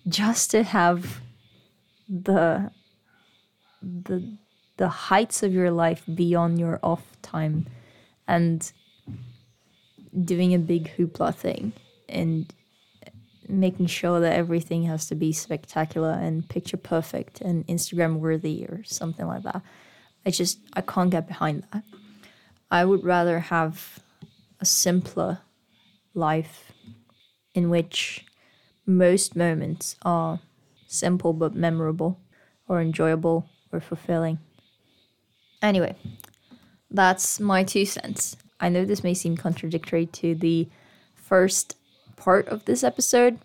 just 0.08 0.50
to 0.50 0.62
have 0.62 1.20
the 2.08 2.70
the 3.82 4.36
the 4.76 4.88
heights 4.88 5.42
of 5.42 5.52
your 5.52 5.70
life 5.70 6.02
beyond 6.14 6.58
your 6.58 6.80
off 6.82 7.04
time 7.22 7.66
and 8.26 8.72
doing 10.24 10.54
a 10.54 10.58
big 10.58 10.90
hoopla 10.96 11.34
thing 11.34 11.72
and 12.08 12.52
making 13.48 13.86
sure 13.86 14.20
that 14.20 14.34
everything 14.34 14.84
has 14.84 15.06
to 15.06 15.14
be 15.14 15.32
spectacular 15.32 16.12
and 16.12 16.48
picture 16.48 16.76
perfect 16.76 17.40
and 17.40 17.66
Instagram 17.66 18.18
worthy 18.18 18.64
or 18.64 18.82
something 18.84 19.26
like 19.26 19.42
that. 19.42 19.62
I 20.24 20.30
just 20.30 20.58
I 20.74 20.80
can't 20.80 21.10
get 21.10 21.26
behind 21.26 21.64
that. 21.72 21.84
I 22.70 22.84
would 22.84 23.04
rather 23.04 23.38
have 23.38 23.98
a 24.60 24.64
simpler 24.64 25.40
life 26.14 26.71
in 27.54 27.70
which 27.70 28.24
most 28.86 29.36
moments 29.36 29.96
are 30.02 30.40
simple 30.86 31.32
but 31.32 31.54
memorable 31.54 32.18
or 32.68 32.80
enjoyable 32.80 33.48
or 33.72 33.80
fulfilling. 33.80 34.38
Anyway, 35.62 35.94
that's 36.90 37.40
my 37.40 37.64
two 37.64 37.86
cents. 37.86 38.36
I 38.60 38.68
know 38.68 38.84
this 38.84 39.04
may 39.04 39.14
seem 39.14 39.36
contradictory 39.36 40.06
to 40.06 40.34
the 40.34 40.68
first 41.14 41.76
part 42.16 42.48
of 42.48 42.64
this 42.64 42.84
episode, 42.84 43.38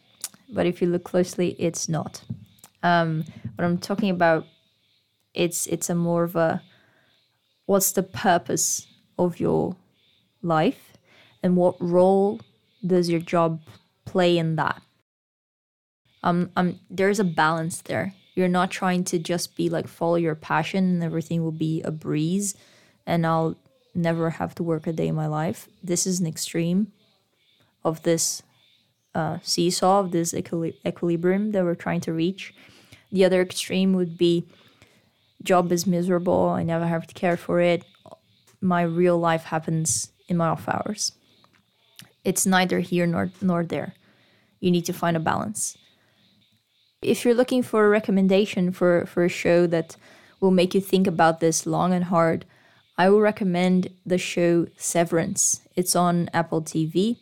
but 0.50 0.66
if 0.66 0.82
you 0.82 0.88
look 0.88 1.04
closely, 1.04 1.56
it's 1.60 1.90
not. 1.90 2.24
Um, 2.84 3.24
what 3.56 3.66
I'm 3.66 3.78
talking 3.78 4.10
about, 4.10 4.46
it's 5.34 5.68
it's 5.68 5.90
a 5.90 5.96
more 5.96 6.24
of 6.24 6.36
a 6.36 6.62
what's 7.66 7.92
the 7.92 8.04
purpose 8.04 8.88
of 9.18 9.40
your 9.40 9.76
life 10.42 10.94
and 11.44 11.56
what 11.56 11.76
role 11.80 12.40
does 12.86 13.10
your 13.10 13.20
job 13.20 13.62
play 14.18 14.40
in 14.40 14.56
that? 14.56 14.82
Um, 16.24 16.50
um, 16.56 16.80
there's 16.90 17.20
a 17.20 17.24
balance 17.24 17.84
there. 17.84 18.16
You're 18.34 18.48
not 18.48 18.72
trying 18.72 19.04
to 19.12 19.20
just 19.20 19.56
be 19.56 19.70
like 19.70 19.88
follow 19.88 20.16
your 20.16 20.34
passion 20.34 20.84
and 20.86 21.04
everything 21.04 21.44
will 21.44 21.60
be 21.68 21.84
a 21.84 21.92
breeze 21.92 22.56
and 23.06 23.28
I'll 23.28 23.56
never 23.94 24.32
have 24.32 24.56
to 24.56 24.64
work 24.64 24.88
a 24.88 24.92
day 24.92 25.08
in 25.10 25.14
my 25.14 25.28
life. 25.28 25.70
This 25.84 26.08
is 26.08 26.20
an 26.20 26.26
extreme 26.26 26.92
of 27.86 28.02
this 28.02 28.42
uh, 29.14 29.38
seesaw, 29.44 30.00
of 30.00 30.10
this 30.10 30.34
equili- 30.34 30.74
equilibrium 30.84 31.52
that 31.52 31.64
we're 31.64 31.76
trying 31.76 32.02
to 32.02 32.12
reach. 32.12 32.56
The 33.12 33.24
other 33.24 33.44
extreme 33.44 33.94
would 33.94 34.18
be 34.18 34.48
job 35.44 35.72
is 35.72 35.86
miserable, 35.86 36.50
I 36.50 36.64
never 36.64 36.88
have 36.88 37.06
to 37.06 37.14
care 37.14 37.38
for 37.38 37.62
it. 37.62 37.86
My 38.62 38.82
real 38.82 39.20
life 39.20 39.44
happens 39.44 40.12
in 40.28 40.38
my 40.38 40.48
off 40.48 40.68
hours. 40.68 41.12
It's 42.28 42.46
neither 42.46 42.80
here 42.82 43.08
nor 43.08 43.32
nor 43.42 43.64
there. 43.64 43.94
You 44.60 44.72
need 44.72 44.86
to 44.86 44.94
find 44.94 45.16
a 45.16 45.22
balance. 45.22 45.78
If 47.02 47.24
you're 47.24 47.36
looking 47.36 47.62
for 47.62 47.86
a 47.86 47.90
recommendation 47.90 48.72
for, 48.72 49.06
for 49.06 49.24
a 49.26 49.30
show 49.30 49.68
that 49.68 49.96
will 50.40 50.52
make 50.52 50.74
you 50.74 50.82
think 50.82 51.08
about 51.08 51.40
this 51.40 51.66
long 51.66 51.94
and 51.94 52.06
hard, 52.06 52.46
I 52.98 53.10
will 53.10 53.22
recommend 53.22 53.90
the 54.06 54.18
show 54.18 54.68
Severance. 54.78 55.62
It's 55.76 55.96
on 55.96 56.30
Apple 56.34 56.64
TV. 56.64 57.18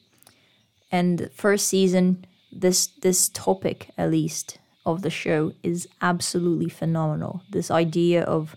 And 0.92 1.30
first 1.34 1.68
season, 1.68 2.26
this 2.52 2.88
this 2.88 3.28
topic 3.28 3.92
at 3.98 4.12
least 4.12 4.60
of 4.86 5.02
the 5.02 5.10
show 5.10 5.52
is 5.62 5.90
absolutely 6.02 6.70
phenomenal. 6.70 7.42
This 7.50 7.70
idea 7.70 8.24
of 8.24 8.56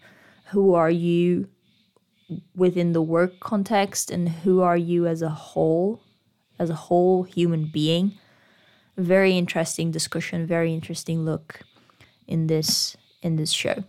who 0.51 0.75
are 0.75 0.91
you 0.91 1.49
within 2.55 2.93
the 2.93 3.03
work 3.03 3.41
context 3.41 4.11
and 4.11 4.29
who 4.29 4.61
are 4.61 4.77
you 4.77 5.07
as 5.07 5.23
a 5.23 5.31
whole, 5.31 6.01
as 6.59 6.71
a 6.71 6.75
whole 6.75 7.25
human 7.25 7.71
being 7.73 8.19
very 8.99 9.39
interesting 9.39 9.91
discussion, 9.91 10.47
very 10.47 10.75
interesting 10.75 11.25
look 11.25 11.61
in 12.27 12.47
this 12.47 12.97
in 13.23 13.37
this 13.37 13.53
show. 13.53 13.85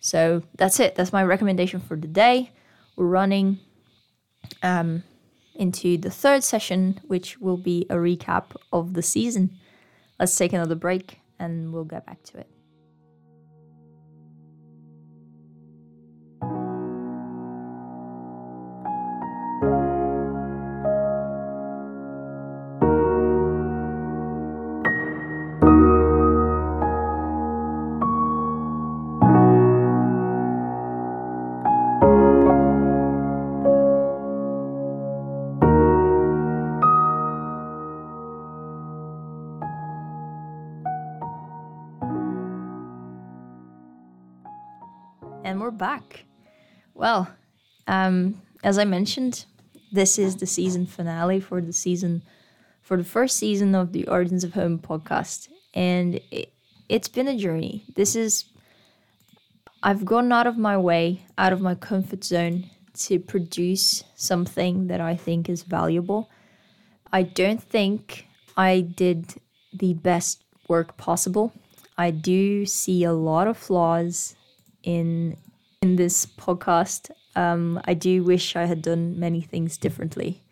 So 0.00 0.42
that's 0.56 0.80
it. 0.80 0.94
That's 0.94 1.12
my 1.12 1.24
recommendation 1.24 1.80
for 1.80 1.96
the 1.96 2.06
day. 2.06 2.52
We're 2.96 3.06
running 3.06 3.58
um, 4.62 5.02
into 5.54 5.98
the 5.98 6.10
third 6.10 6.44
session, 6.44 7.00
which 7.06 7.38
will 7.40 7.56
be 7.56 7.86
a 7.90 7.96
recap 7.96 8.56
of 8.72 8.94
the 8.94 9.02
season. 9.02 9.56
Let's 10.18 10.36
take 10.36 10.52
another 10.52 10.74
break 10.74 11.20
and 11.38 11.72
we'll 11.72 11.84
get 11.84 12.06
back 12.06 12.22
to 12.24 12.38
it. 12.38 12.55
Back. 45.78 46.24
Well, 46.94 47.28
um, 47.86 48.40
as 48.64 48.78
I 48.78 48.84
mentioned, 48.84 49.44
this 49.92 50.18
is 50.18 50.36
the 50.36 50.46
season 50.46 50.86
finale 50.86 51.40
for 51.40 51.60
the 51.60 51.72
season, 51.72 52.22
for 52.82 52.96
the 52.96 53.04
first 53.04 53.36
season 53.36 53.74
of 53.74 53.92
the 53.92 54.08
Origins 54.08 54.44
of 54.44 54.54
Home 54.54 54.78
podcast. 54.78 55.48
And 55.74 56.20
it, 56.30 56.52
it's 56.88 57.08
been 57.08 57.28
a 57.28 57.36
journey. 57.36 57.84
This 57.94 58.16
is, 58.16 58.44
I've 59.82 60.04
gone 60.04 60.32
out 60.32 60.46
of 60.46 60.56
my 60.56 60.76
way, 60.76 61.26
out 61.36 61.52
of 61.52 61.60
my 61.60 61.74
comfort 61.74 62.24
zone 62.24 62.70
to 62.94 63.18
produce 63.18 64.04
something 64.14 64.86
that 64.86 65.00
I 65.00 65.16
think 65.16 65.48
is 65.48 65.62
valuable. 65.62 66.30
I 67.12 67.22
don't 67.22 67.62
think 67.62 68.26
I 68.56 68.80
did 68.80 69.34
the 69.72 69.94
best 69.94 70.42
work 70.68 70.96
possible. 70.96 71.52
I 71.98 72.10
do 72.10 72.66
see 72.66 73.04
a 73.04 73.12
lot 73.12 73.46
of 73.46 73.56
flaws 73.56 74.34
in 74.82 75.36
in 75.82 75.96
this 75.96 76.26
podcast. 76.26 77.10
Um, 77.34 77.80
I 77.84 77.94
do 77.94 78.24
wish 78.24 78.56
I 78.56 78.64
had 78.64 78.82
done 78.82 79.18
many 79.18 79.40
things 79.40 79.76
differently. 79.76 80.42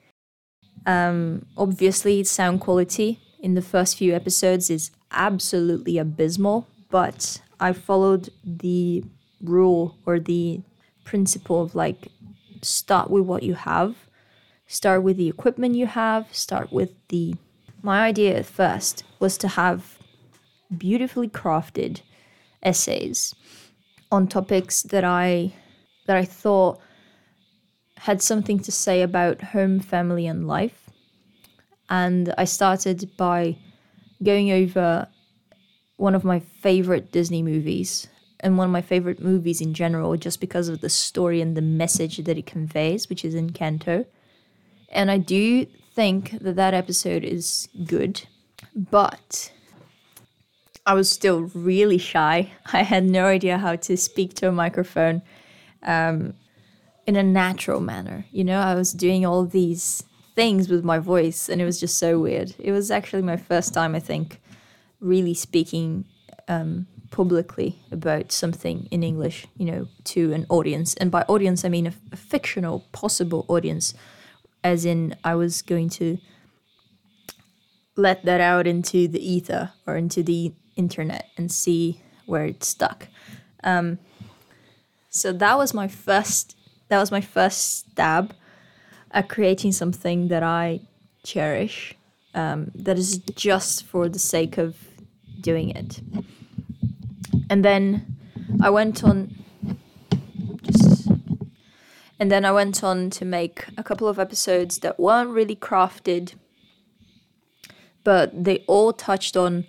Um, 0.87 1.47
obviously, 1.57 2.23
sound 2.25 2.61
quality 2.61 3.21
in 3.41 3.55
the 3.55 3.63
first 3.63 3.97
few 3.97 4.15
episodes 4.15 4.71
is 4.71 4.91
absolutely 5.11 5.99
abysmal, 5.99 6.67
but 6.91 7.41
I 7.59 7.73
followed 7.73 8.29
the 8.45 9.05
rule 9.43 9.97
or 10.07 10.19
the 10.19 10.61
principle 11.05 11.63
of 11.63 11.75
like 11.75 12.09
start 12.63 13.11
with 13.11 13.25
what 13.25 13.43
you 13.43 13.55
have, 13.55 13.97
start 14.67 15.03
with 15.03 15.17
the 15.17 15.29
equipment 15.29 15.75
you 15.75 15.87
have, 15.87 16.35
start 16.35 16.73
with 16.73 16.91
the. 17.09 17.35
My 17.83 18.07
idea 18.07 18.39
at 18.39 18.47
first 18.47 19.05
was 19.21 19.37
to 19.39 19.49
have 19.49 19.99
beautifully 20.77 21.29
crafted 21.29 22.01
essays 22.63 23.35
on 24.15 24.29
topics 24.29 24.83
that 24.85 25.05
I 25.05 25.53
that 26.07 26.17
I 26.17 26.25
thought 26.25 26.81
had 27.97 28.23
something 28.23 28.61
to 28.61 28.71
say 28.71 29.03
about 29.03 29.43
home, 29.43 29.81
family, 29.81 30.27
and 30.27 30.47
life. 30.47 30.91
And 31.89 32.33
I 32.39 32.45
started 32.45 33.11
by 33.17 33.57
going 34.23 34.51
over 34.53 35.09
one 35.97 36.15
of 36.15 36.25
my 36.25 36.39
favorite 36.39 37.11
Disney 37.11 37.43
movies 37.43 38.07
and 38.41 38.59
one 38.59 38.67
of 38.67 38.73
my 38.73 38.83
favorite 38.83 39.21
movies 39.21 39.61
in 39.61 39.75
general, 39.75 40.17
just 40.17 40.41
because 40.41 40.69
of 40.69 40.81
the 40.81 40.91
story 40.91 41.41
and 41.41 41.57
the 41.57 41.63
message 41.63 42.19
that 42.19 42.39
it 42.39 42.47
conveys, 42.47 43.09
which 43.09 43.25
is 43.25 43.35
Encanto. 43.35 44.07
And 44.91 45.11
I 45.11 45.19
do 45.19 45.67
think 45.95 46.39
that 46.41 46.57
that 46.57 46.75
episode 46.75 47.25
is 47.25 47.69
good, 47.85 48.27
but 48.75 49.53
I 50.87 50.95
was 50.95 51.11
still 51.11 51.51
really 51.55 51.99
shy. 51.99 52.53
I 52.73 52.83
had 52.83 53.05
no 53.05 53.27
idea 53.27 53.59
how 53.59 53.77
to 53.77 53.97
speak 53.97 54.35
to 54.35 54.49
a 54.49 54.53
microphone 54.53 55.23
um, 55.83 56.35
in 57.07 57.17
a 57.17 57.23
natural 57.23 57.81
manner. 57.81 58.27
You 58.31 58.45
know, 58.45 58.61
I 58.61 58.75
was 58.75 58.93
doing 58.93 59.25
all 59.25 59.47
these 59.47 60.05
things 60.35 60.69
with 60.69 60.85
my 60.85 60.99
voice, 60.99 61.49
and 61.49 61.61
it 61.61 61.65
was 61.65 61.81
just 61.81 61.97
so 61.97 62.19
weird. 62.19 62.55
It 62.59 62.73
was 62.73 62.91
actually 62.91 63.23
my 63.23 63.37
first 63.37 63.73
time, 63.73 63.95
I 63.95 64.01
think, 64.01 64.43
really 65.01 65.33
speaking 65.33 66.05
um, 66.49 66.87
publicly 67.11 67.79
about 67.91 68.31
something 68.31 68.87
in 68.91 69.03
English, 69.03 69.47
you 69.57 69.65
know, 69.65 69.89
to 70.05 70.33
an 70.35 70.45
audience. 70.51 70.95
And 70.95 71.11
by 71.11 71.23
audience, 71.23 71.65
I 71.65 71.71
mean 71.71 71.87
a, 71.87 71.95
a 72.13 72.17
fictional, 72.17 72.85
possible 72.93 73.47
audience, 73.49 73.95
as 74.63 74.85
in 74.85 75.17
I 75.25 75.35
was 75.35 75.63
going 75.63 75.89
to 75.91 76.19
let 77.97 78.25
that 78.25 78.41
out 78.41 78.67
into 78.67 79.07
the 79.09 79.25
ether 79.25 79.73
or 79.87 79.97
into 79.97 80.23
the 80.23 80.53
internet 80.77 81.29
and 81.37 81.51
see 81.51 82.01
where 82.27 82.45
it 82.45 82.65
stuck. 82.65 83.09
Um, 83.63 83.99
so 85.11 85.33
that 85.33 85.57
was 85.57 85.73
my 85.73 85.89
first. 85.89 86.57
That 86.89 86.99
was 86.99 87.11
my 87.11 87.21
first 87.21 87.79
stab 87.91 88.35
at 89.11 89.29
creating 89.29 89.73
something 89.73 90.29
that 90.29 90.43
I 90.43 90.81
cherish. 91.23 91.95
Um, 92.35 92.73
that 92.75 92.99
is 92.99 93.19
just 93.19 93.85
for 93.85 94.09
the 94.09 94.19
sake 94.19 94.59
of 94.59 94.77
doing 95.41 95.71
it. 95.71 96.01
And 97.49 97.65
then 97.65 98.17
I 98.61 98.71
went 98.71 99.05
on. 99.05 99.35
Just, 100.63 101.09
and 102.19 102.31
then 102.31 102.45
I 102.45 102.53
went 102.53 102.83
on 102.83 103.11
to 103.11 103.25
make 103.25 103.67
a 103.77 103.83
couple 103.83 104.09
of 104.09 104.19
episodes 104.19 104.79
that 104.79 104.99
weren't 104.99 105.31
really 105.31 105.57
crafted, 105.57 106.35
but 108.03 108.45
they 108.45 108.65
all 108.67 108.93
touched 108.93 109.37
on 109.37 109.67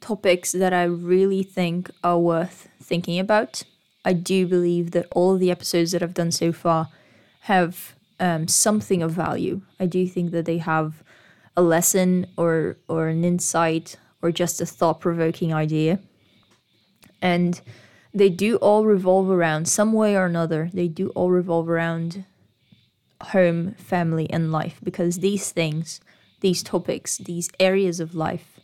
topics 0.00 0.52
that 0.52 0.72
I 0.72 0.84
really 0.84 1.42
think 1.42 1.90
are 2.02 2.18
worth 2.18 2.68
thinking 2.82 3.18
about. 3.18 3.64
I 4.04 4.12
do 4.12 4.46
believe 4.46 4.92
that 4.92 5.06
all 5.12 5.34
of 5.34 5.40
the 5.40 5.50
episodes 5.50 5.92
that 5.92 6.02
I've 6.02 6.14
done 6.14 6.32
so 6.32 6.52
far 6.52 6.88
have 7.40 7.94
um, 8.20 8.48
something 8.48 9.02
of 9.02 9.12
value. 9.12 9.62
I 9.78 9.86
do 9.86 10.06
think 10.06 10.30
that 10.32 10.44
they 10.44 10.58
have 10.58 11.02
a 11.56 11.62
lesson 11.62 12.26
or 12.36 12.76
or 12.88 13.08
an 13.08 13.24
insight 13.24 13.96
or 14.22 14.32
just 14.32 14.60
a 14.60 14.66
thought 14.66 15.00
provoking 15.00 15.52
idea. 15.52 16.00
And 17.20 17.60
they 18.14 18.28
do 18.28 18.56
all 18.56 18.84
revolve 18.84 19.30
around 19.30 19.68
some 19.68 19.92
way 19.92 20.16
or 20.16 20.26
another. 20.26 20.70
They 20.72 20.88
do 20.88 21.08
all 21.10 21.30
revolve 21.30 21.68
around 21.68 22.24
home, 23.20 23.74
family, 23.74 24.30
and 24.30 24.52
life 24.52 24.80
because 24.82 25.18
these 25.18 25.50
things, 25.50 26.00
these 26.40 26.62
topics, 26.62 27.18
these 27.18 27.50
areas 27.58 28.00
of 28.00 28.14
life 28.14 28.57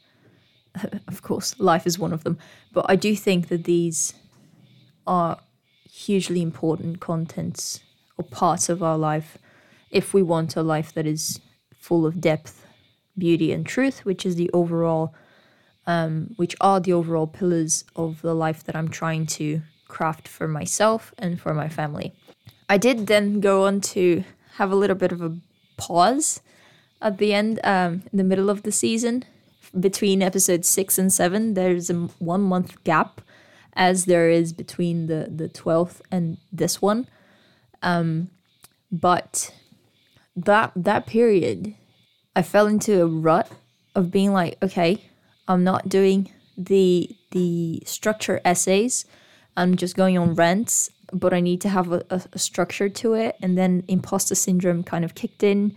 of 1.09 1.23
course, 1.23 1.59
life 1.59 1.87
is 1.87 1.99
one 1.99 2.13
of 2.13 2.25
them. 2.25 2.39
But 2.73 2.87
I 2.89 2.97
do 2.97 3.15
think 3.15 3.49
that 3.49 3.65
these 3.65 4.15
are 5.07 5.39
hugely 5.91 6.43
important 6.43 7.01
contents 7.01 7.81
or 8.17 8.25
parts 8.25 8.69
of 8.69 8.83
our 8.83 8.99
life 8.99 9.39
if 9.91 10.13
we 10.13 10.23
want 10.23 10.57
a 10.57 10.63
life 10.63 10.93
that 10.95 11.07
is 11.07 11.41
full 11.79 12.05
of 12.05 12.21
depth, 12.21 12.67
beauty, 13.17 13.53
and 13.53 13.65
truth, 13.65 14.05
which 14.05 14.27
is 14.27 14.37
the 14.37 14.51
overall, 14.53 15.15
um, 15.87 16.35
which 16.37 16.57
are 16.61 16.81
the 16.81 16.93
overall 16.93 17.27
pillars 17.27 17.85
of 17.95 18.21
the 18.23 18.35
life 18.35 18.65
that 18.65 18.75
I'm 18.75 18.89
trying 18.89 19.27
to 19.39 19.63
craft 19.87 20.27
for 20.27 20.49
myself 20.49 21.15
and 21.19 21.41
for 21.41 21.55
my 21.55 21.69
family. 21.69 22.13
I 22.69 22.79
did 22.79 23.07
then 23.07 23.41
go 23.41 23.67
on 23.67 23.81
to 23.93 24.25
have 24.55 24.73
a 24.73 24.75
little 24.75 24.97
bit 24.97 25.13
of 25.13 25.21
a 25.21 25.37
pause 25.77 26.41
at 27.01 27.19
the 27.19 27.35
end, 27.35 27.61
um, 27.63 28.03
in 28.11 28.19
the 28.19 28.25
middle 28.25 28.49
of 28.49 28.63
the 28.63 28.73
season, 28.73 29.25
between 29.79 30.23
episode 30.23 30.65
six 30.65 30.99
and 30.99 31.13
seven, 31.13 31.55
there's 31.55 31.91
a 31.91 31.95
one 32.19 32.43
month 32.43 32.83
gap, 32.85 33.21
as 33.75 34.05
there 34.05 34.31
is 34.31 34.53
between 34.53 35.07
the 35.07 35.29
the 35.35 35.49
twelfth 35.49 36.01
and 36.11 36.39
this 36.53 36.81
one. 36.81 37.09
Um, 37.83 38.31
but 38.91 39.55
that 40.37 40.73
that 40.77 41.07
period, 41.07 41.75
I 42.35 42.43
fell 42.43 42.67
into 42.67 43.03
a 43.03 43.07
rut 43.07 43.51
of 43.95 44.11
being 44.11 44.33
like, 44.33 44.57
okay, 44.63 45.05
I'm 45.49 45.65
not 45.65 45.89
doing 45.89 46.31
the 46.57 47.15
the 47.31 47.83
structure 47.85 48.41
essays. 48.45 49.05
I'm 49.57 49.77
just 49.77 49.97
going 49.97 50.19
on 50.19 50.35
rants, 50.35 50.91
but 51.13 51.33
I 51.33 51.41
need 51.41 51.61
to 51.61 51.69
have 51.69 51.93
a, 51.93 52.05
a, 52.11 52.23
a 52.33 52.39
structure 52.39 52.89
to 52.89 53.15
it. 53.15 53.37
And 53.41 53.57
then 53.57 53.85
imposter 53.87 54.35
syndrome 54.35 54.83
kind 54.83 55.05
of 55.05 55.15
kicked 55.15 55.43
in 55.43 55.77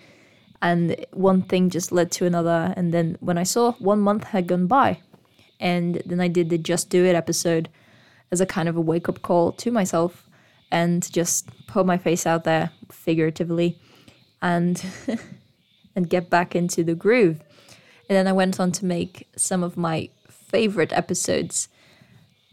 and 0.62 1.06
one 1.12 1.42
thing 1.42 1.70
just 1.70 1.92
led 1.92 2.12
to 2.12 2.26
another 2.26 2.74
and 2.76 2.94
then 2.94 3.18
when 3.20 3.38
i 3.38 3.44
saw 3.44 3.72
one 3.74 4.00
month 4.00 4.24
had 4.26 4.48
gone 4.48 4.68
by 4.68 5.00
and 5.60 6.02
then 6.06 6.20
i 6.20 6.28
did 6.28 6.50
the 6.50 6.58
just 6.58 6.90
do 6.90 7.06
it 7.06 7.16
episode 7.16 7.70
as 8.32 8.42
a 8.42 8.46
kind 8.46 8.68
of 8.68 8.76
a 8.76 8.82
wake 8.82 9.08
up 9.08 9.22
call 9.22 9.52
to 9.52 9.72
myself 9.72 10.28
and 10.72 11.12
just 11.12 11.50
put 11.68 11.86
my 11.86 11.98
face 11.98 12.26
out 12.26 12.44
there 12.44 12.72
figuratively 12.92 13.80
and 14.42 14.84
and 15.96 16.10
get 16.10 16.30
back 16.30 16.56
into 16.56 16.84
the 16.84 16.96
groove. 16.96 17.42
And 18.10 18.16
then 18.18 18.28
i 18.28 18.34
went 18.34 18.60
on 18.60 18.72
to 18.74 18.86
make 18.86 19.28
some 19.36 19.64
of 19.64 19.78
my 19.78 20.10
favorite 20.30 20.92
episodes. 20.94 21.70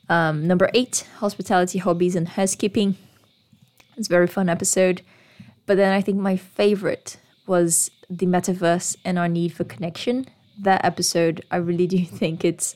Um, 0.08 0.46
number 0.46 0.70
eight 0.74 1.08
hospitality 1.18 1.78
hobbies 1.78 2.14
and 2.14 2.28
housekeeping. 2.28 2.96
It's 3.96 4.08
a 4.08 4.10
very 4.10 4.26
fun 4.26 4.48
episode 4.48 5.02
but 5.66 5.76
then 5.76 5.92
i 5.92 6.00
think 6.00 6.18
my 6.18 6.36
favorite 6.36 7.16
was 7.46 7.90
the 8.10 8.26
metaverse 8.26 8.96
and 9.04 9.18
our 9.18 9.28
need 9.28 9.52
for 9.52 9.64
connection. 9.64 10.26
That 10.58 10.84
episode, 10.84 11.44
I 11.50 11.56
really 11.56 11.86
do 11.86 12.04
think 12.04 12.44
it's, 12.44 12.74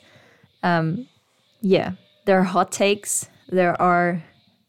um, 0.63 1.09
yeah, 1.61 1.93
there 2.25 2.39
are 2.39 2.45
hot 2.45 2.73
takes, 2.73 3.29
there 3.49 3.81
are 3.81 4.23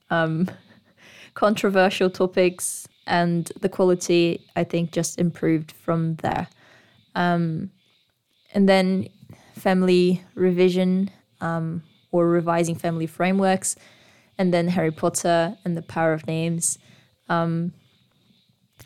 um, 0.09 0.49
controversial 1.33 2.09
topics, 2.09 2.87
and 3.05 3.51
the 3.59 3.69
quality, 3.69 4.45
I 4.55 4.63
think, 4.63 4.91
just 4.91 5.19
improved 5.19 5.71
from 5.71 6.15
there. 6.17 6.47
Um, 7.15 7.71
and 8.53 8.69
then 8.69 9.09
family 9.55 10.23
revision 10.35 11.11
um, 11.41 11.83
or 12.11 12.27
revising 12.27 12.75
family 12.75 13.07
frameworks, 13.07 13.75
and 14.37 14.53
then 14.53 14.69
Harry 14.69 14.91
Potter 14.91 15.57
and 15.65 15.75
the 15.75 15.81
Power 15.81 16.13
of 16.13 16.27
Names. 16.27 16.77
Um, 17.27 17.73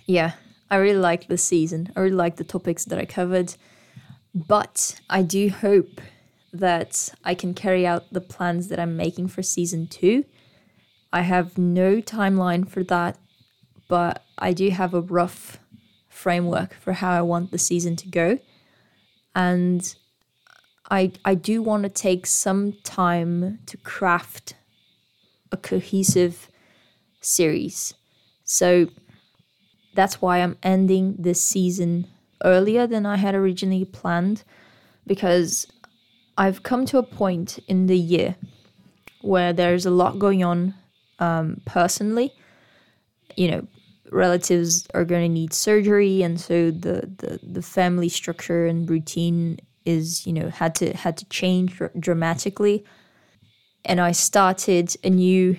yeah, 0.07 0.33
I 0.73 0.77
really 0.77 0.97
like 0.97 1.27
the 1.27 1.37
season. 1.37 1.93
I 1.95 1.99
really 1.99 2.15
like 2.15 2.37
the 2.37 2.43
topics 2.43 2.83
that 2.85 2.97
I 2.97 3.05
covered. 3.05 3.53
But 4.33 4.99
I 5.07 5.21
do 5.21 5.49
hope 5.49 6.01
that 6.51 7.13
I 7.23 7.35
can 7.35 7.53
carry 7.53 7.85
out 7.85 8.11
the 8.11 8.19
plans 8.21 8.69
that 8.69 8.79
I'm 8.79 8.97
making 8.97 9.27
for 9.27 9.43
season 9.43 9.85
two. 9.85 10.25
I 11.11 11.21
have 11.21 11.59
no 11.59 12.01
timeline 12.01 12.67
for 12.67 12.83
that, 12.85 13.19
but 13.87 14.23
I 14.39 14.51
do 14.51 14.71
have 14.71 14.95
a 14.95 15.01
rough 15.01 15.59
framework 16.09 16.73
for 16.73 16.93
how 16.93 17.11
I 17.11 17.21
want 17.21 17.51
the 17.51 17.59
season 17.59 17.95
to 17.97 18.07
go. 18.07 18.39
And 19.35 19.93
I 20.89 21.11
I 21.23 21.35
do 21.35 21.61
want 21.61 21.83
to 21.83 21.89
take 21.89 22.25
some 22.25 22.73
time 22.83 23.59
to 23.67 23.77
craft 23.77 24.55
a 25.51 25.57
cohesive 25.57 26.49
series. 27.21 27.93
So 28.43 28.87
that's 29.93 30.21
why 30.21 30.39
I'm 30.39 30.57
ending 30.63 31.15
this 31.19 31.41
season 31.43 32.07
earlier 32.43 32.87
than 32.87 33.05
I 33.05 33.17
had 33.17 33.35
originally 33.35 33.85
planned 33.85 34.43
because 35.07 35.67
I've 36.37 36.63
come 36.63 36.85
to 36.87 36.97
a 36.97 37.03
point 37.03 37.59
in 37.67 37.87
the 37.87 37.97
year 37.97 38.35
where 39.21 39.53
there's 39.53 39.85
a 39.85 39.91
lot 39.91 40.19
going 40.19 40.43
on 40.43 40.73
um, 41.19 41.61
personally. 41.65 42.33
You 43.35 43.51
know, 43.51 43.67
relatives 44.11 44.87
are 44.93 45.05
going 45.05 45.23
to 45.23 45.29
need 45.29 45.53
surgery, 45.53 46.21
and 46.21 46.39
so 46.39 46.71
the, 46.71 47.09
the 47.17 47.39
the 47.43 47.61
family 47.61 48.09
structure 48.09 48.65
and 48.65 48.89
routine 48.89 49.59
is 49.85 50.25
you 50.25 50.33
know 50.33 50.49
had 50.49 50.75
to 50.75 50.93
had 50.93 51.17
to 51.17 51.25
change 51.29 51.77
dr- 51.77 51.99
dramatically. 51.99 52.83
And 53.85 53.99
I 53.99 54.13
started 54.13 54.95
a 55.03 55.09
new 55.09 55.57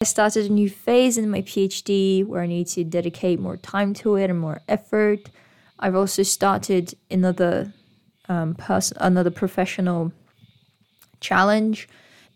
I 0.00 0.04
started 0.04 0.50
a 0.50 0.52
new 0.52 0.68
phase 0.68 1.16
in 1.16 1.30
my 1.30 1.42
PhD 1.42 2.24
where 2.26 2.42
I 2.42 2.46
need 2.46 2.66
to 2.68 2.84
dedicate 2.84 3.40
more 3.40 3.56
time 3.56 3.94
to 3.94 4.16
it 4.16 4.30
and 4.30 4.38
more 4.38 4.60
effort. 4.68 5.30
I've 5.78 5.94
also 5.94 6.22
started 6.22 6.94
another 7.10 7.72
um, 8.28 8.54
person, 8.54 8.96
another 9.00 9.30
professional 9.30 10.12
challenge, 11.20 11.88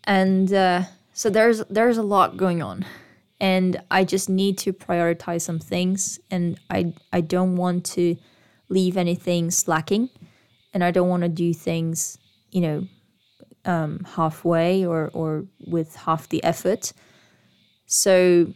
and 0.03 0.51
uh, 0.53 0.83
so 1.13 1.29
there's 1.29 1.63
there's 1.69 1.97
a 1.97 2.03
lot 2.03 2.37
going 2.37 2.61
on, 2.61 2.85
and 3.39 3.81
I 3.91 4.03
just 4.03 4.29
need 4.29 4.57
to 4.59 4.73
prioritize 4.73 5.41
some 5.41 5.59
things, 5.59 6.19
and 6.29 6.59
I 6.69 6.93
I 7.11 7.21
don't 7.21 7.55
want 7.55 7.85
to 7.87 8.17
leave 8.69 8.97
anything 8.97 9.51
slacking, 9.51 10.09
and 10.73 10.83
I 10.83 10.91
don't 10.91 11.09
want 11.09 11.23
to 11.23 11.29
do 11.29 11.53
things 11.53 12.17
you 12.51 12.61
know 12.61 12.87
um, 13.65 14.05
halfway 14.15 14.85
or 14.85 15.09
or 15.13 15.45
with 15.67 15.95
half 15.95 16.29
the 16.29 16.43
effort. 16.43 16.93
So 17.89 18.53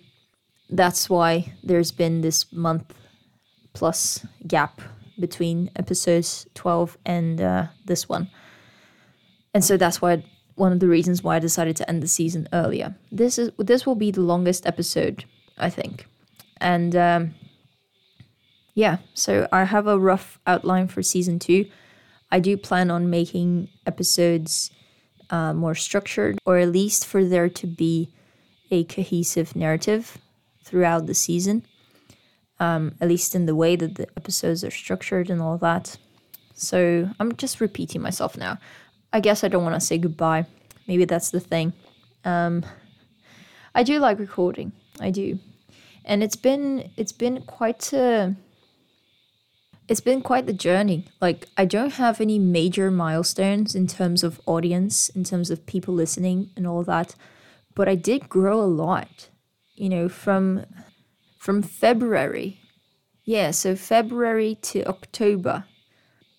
that's 0.70 1.10
why 1.10 1.54
there's 1.64 1.92
been 1.92 2.22
this 2.22 2.54
month 2.54 2.94
plus 3.74 4.26
gap 4.48 4.80
between 5.20 5.72
episodes 5.76 6.46
12 6.54 6.98
and 7.04 7.42
uh, 7.42 7.68
this 7.84 8.08
one. 8.08 8.30
And 9.52 9.64
so 9.64 9.76
that's 9.76 10.04
why 10.04 10.24
one 10.54 10.72
of 10.72 10.80
the 10.80 10.88
reasons 10.88 11.24
why 11.24 11.38
I 11.38 11.40
decided 11.40 11.76
to 11.78 11.90
end 11.90 12.04
the 12.04 12.08
season 12.08 12.48
earlier. 12.54 12.96
This 13.12 13.40
is 13.40 13.50
this 13.58 13.88
will 13.88 13.96
be 13.96 14.12
the 14.12 14.22
longest 14.22 14.68
episode, 14.68 15.26
I 15.58 15.72
think. 15.72 16.06
And 16.58 16.96
um, 16.96 17.34
yeah, 18.76 18.98
so 19.16 19.48
I 19.52 19.64
have 19.64 19.88
a 19.88 19.98
rough 19.98 20.40
outline 20.46 20.88
for 20.88 21.02
season 21.02 21.40
2. 21.40 21.66
I 22.32 22.40
do 22.40 22.56
plan 22.56 22.92
on 22.92 23.10
making 23.10 23.70
episodes 23.88 24.70
uh, 25.32 25.54
more 25.54 25.74
structured 25.74 26.38
or 26.46 26.60
at 26.60 26.70
least 26.70 27.04
for 27.04 27.26
there 27.26 27.50
to 27.50 27.66
be 27.66 28.14
a 28.74 28.84
cohesive 28.84 29.56
narrative 29.56 30.18
throughout 30.66 31.06
the 31.06 31.14
season 31.14 31.64
um, 32.64 32.96
at 33.02 33.08
least 33.08 33.36
in 33.36 33.46
the 33.46 33.56
way 33.56 33.76
that 33.76 33.96
the 33.96 34.08
episodes 34.16 34.64
are 34.64 34.72
structured 34.72 35.30
and 35.30 35.42
all 35.42 35.58
that. 35.58 35.98
So 36.54 37.10
I'm 37.20 37.36
just 37.36 37.60
repeating 37.60 38.02
myself 38.02 38.38
now. 38.38 38.58
I 39.12 39.20
guess 39.20 39.44
I 39.44 39.48
don't 39.48 39.64
want 39.64 39.76
to 39.76 39.86
say 39.86 39.98
goodbye. 39.98 40.46
Maybe 40.88 41.06
that's 41.06 41.32
the 41.32 41.40
thing. 41.40 41.74
Um, 42.24 42.66
I 43.76 43.84
do 43.84 44.00
like 44.00 44.20
recording. 44.20 44.72
I 45.00 45.10
do, 45.10 45.40
and 46.06 46.24
it's 46.24 46.36
been 46.36 46.92
it's 46.96 47.12
been 47.12 47.42
quite 47.42 47.92
a 47.92 48.36
it's 49.88 50.02
been 50.02 50.22
quite 50.22 50.46
the 50.46 50.54
journey. 50.54 51.06
Like 51.20 51.48
I 51.58 51.66
don't 51.66 51.94
have 51.94 52.22
any 52.22 52.38
major 52.38 52.92
milestones 52.92 53.76
in 53.76 53.88
terms 53.88 54.24
of 54.24 54.40
audience, 54.46 55.10
in 55.10 55.24
terms 55.24 55.50
of 55.50 55.66
people 55.66 55.94
listening 55.94 56.52
and 56.56 56.68
all 56.68 56.84
that, 56.84 57.16
but 57.76 57.90
I 57.90 57.96
did 57.96 58.30
grow 58.30 58.62
a 58.62 58.66
lot. 58.66 59.30
You 59.76 59.90
know, 59.90 60.10
from 60.10 60.66
from 61.40 61.62
February. 61.62 62.60
Yeah, 63.26 63.52
so 63.52 63.76
February 63.76 64.58
to 64.62 64.84
October. 64.86 65.66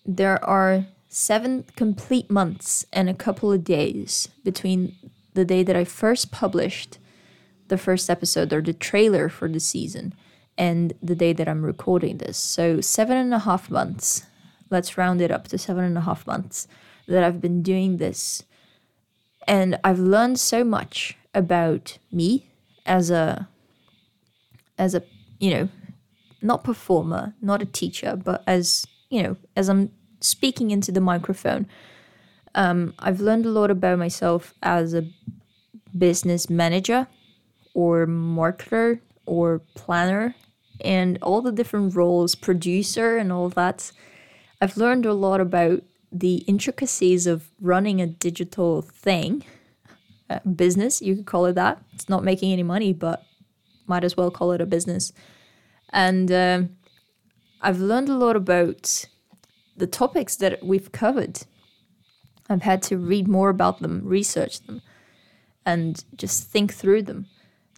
There 0.05 0.43
are 0.43 0.85
seven 1.09 1.65
complete 1.75 2.29
months 2.29 2.85
and 2.91 3.09
a 3.09 3.13
couple 3.13 3.51
of 3.51 3.63
days 3.63 4.29
between 4.43 4.95
the 5.33 5.45
day 5.45 5.63
that 5.63 5.75
I 5.75 5.83
first 5.83 6.31
published 6.31 6.97
the 7.67 7.77
first 7.77 8.09
episode 8.09 8.53
or 8.53 8.61
the 8.61 8.73
trailer 8.73 9.29
for 9.29 9.47
the 9.47 9.59
season 9.59 10.13
and 10.57 10.93
the 11.01 11.15
day 11.15 11.33
that 11.33 11.47
I'm 11.47 11.65
recording 11.65 12.17
this. 12.17 12.37
So, 12.37 12.81
seven 12.81 13.17
and 13.17 13.33
a 13.33 13.39
half 13.39 13.69
months. 13.69 14.25
Let's 14.69 14.97
round 14.97 15.21
it 15.21 15.31
up 15.31 15.47
to 15.49 15.57
seven 15.57 15.83
and 15.83 15.97
a 15.97 16.01
half 16.01 16.25
months 16.25 16.67
that 17.07 17.23
I've 17.23 17.41
been 17.41 17.61
doing 17.61 17.97
this. 17.97 18.43
And 19.47 19.79
I've 19.83 19.99
learned 19.99 20.39
so 20.39 20.63
much 20.63 21.17
about 21.33 21.97
me 22.11 22.49
as 22.85 23.09
a 23.09 23.47
as 24.77 24.93
a 24.95 25.03
you 25.39 25.51
know 25.51 25.69
not 26.41 26.63
performer 26.63 27.33
not 27.41 27.61
a 27.61 27.65
teacher 27.65 28.15
but 28.15 28.43
as 28.45 28.85
you 29.09 29.23
know 29.23 29.35
as 29.55 29.69
i'm 29.69 29.89
speaking 30.21 30.69
into 30.69 30.91
the 30.91 31.01
microphone 31.01 31.65
um, 32.53 32.93
i've 32.99 33.19
learned 33.19 33.45
a 33.45 33.49
lot 33.49 33.71
about 33.71 33.97
myself 33.97 34.53
as 34.61 34.93
a 34.93 35.07
business 35.97 36.49
manager 36.49 37.07
or 37.73 38.05
marketer 38.05 38.99
or 39.25 39.61
planner 39.73 40.35
and 40.81 41.17
all 41.21 41.41
the 41.41 41.51
different 41.51 41.95
roles 41.95 42.35
producer 42.35 43.17
and 43.17 43.31
all 43.31 43.49
that. 43.49 43.91
I've 44.61 44.77
learned 44.77 45.05
a 45.05 45.13
lot 45.13 45.41
about 45.41 45.83
the 46.19 46.37
intricacies 46.47 47.27
of 47.27 47.49
running 47.59 48.01
a 48.01 48.07
digital 48.07 48.81
thing 48.81 49.43
business 50.55 51.01
you 51.01 51.15
could 51.15 51.27
call 51.27 51.45
it 51.45 51.53
that 51.53 51.79
it's 51.93 52.09
not 52.09 52.23
making 52.23 52.51
any 52.51 52.63
money 52.63 52.91
but 52.91 53.25
might 53.87 54.03
as 54.03 54.17
well 54.17 54.31
call 54.31 54.51
it 54.51 54.61
a 54.61 54.65
business. 54.65 55.13
And 55.89 56.31
um, 56.31 56.69
I've 57.61 57.79
learned 57.79 58.09
a 58.09 58.17
lot 58.17 58.35
about 58.35 59.05
the 59.77 59.87
topics 59.87 60.35
that 60.37 60.63
we've 60.63 60.91
covered. 60.91 61.41
I've 62.49 62.61
had 62.61 62.81
to 62.83 62.97
read 62.97 63.27
more 63.27 63.49
about 63.49 63.79
them, 63.79 64.01
research 64.03 64.61
them, 64.61 64.81
and 65.65 66.03
just 66.15 66.49
think 66.49 66.73
through 66.73 67.03
them. 67.03 67.27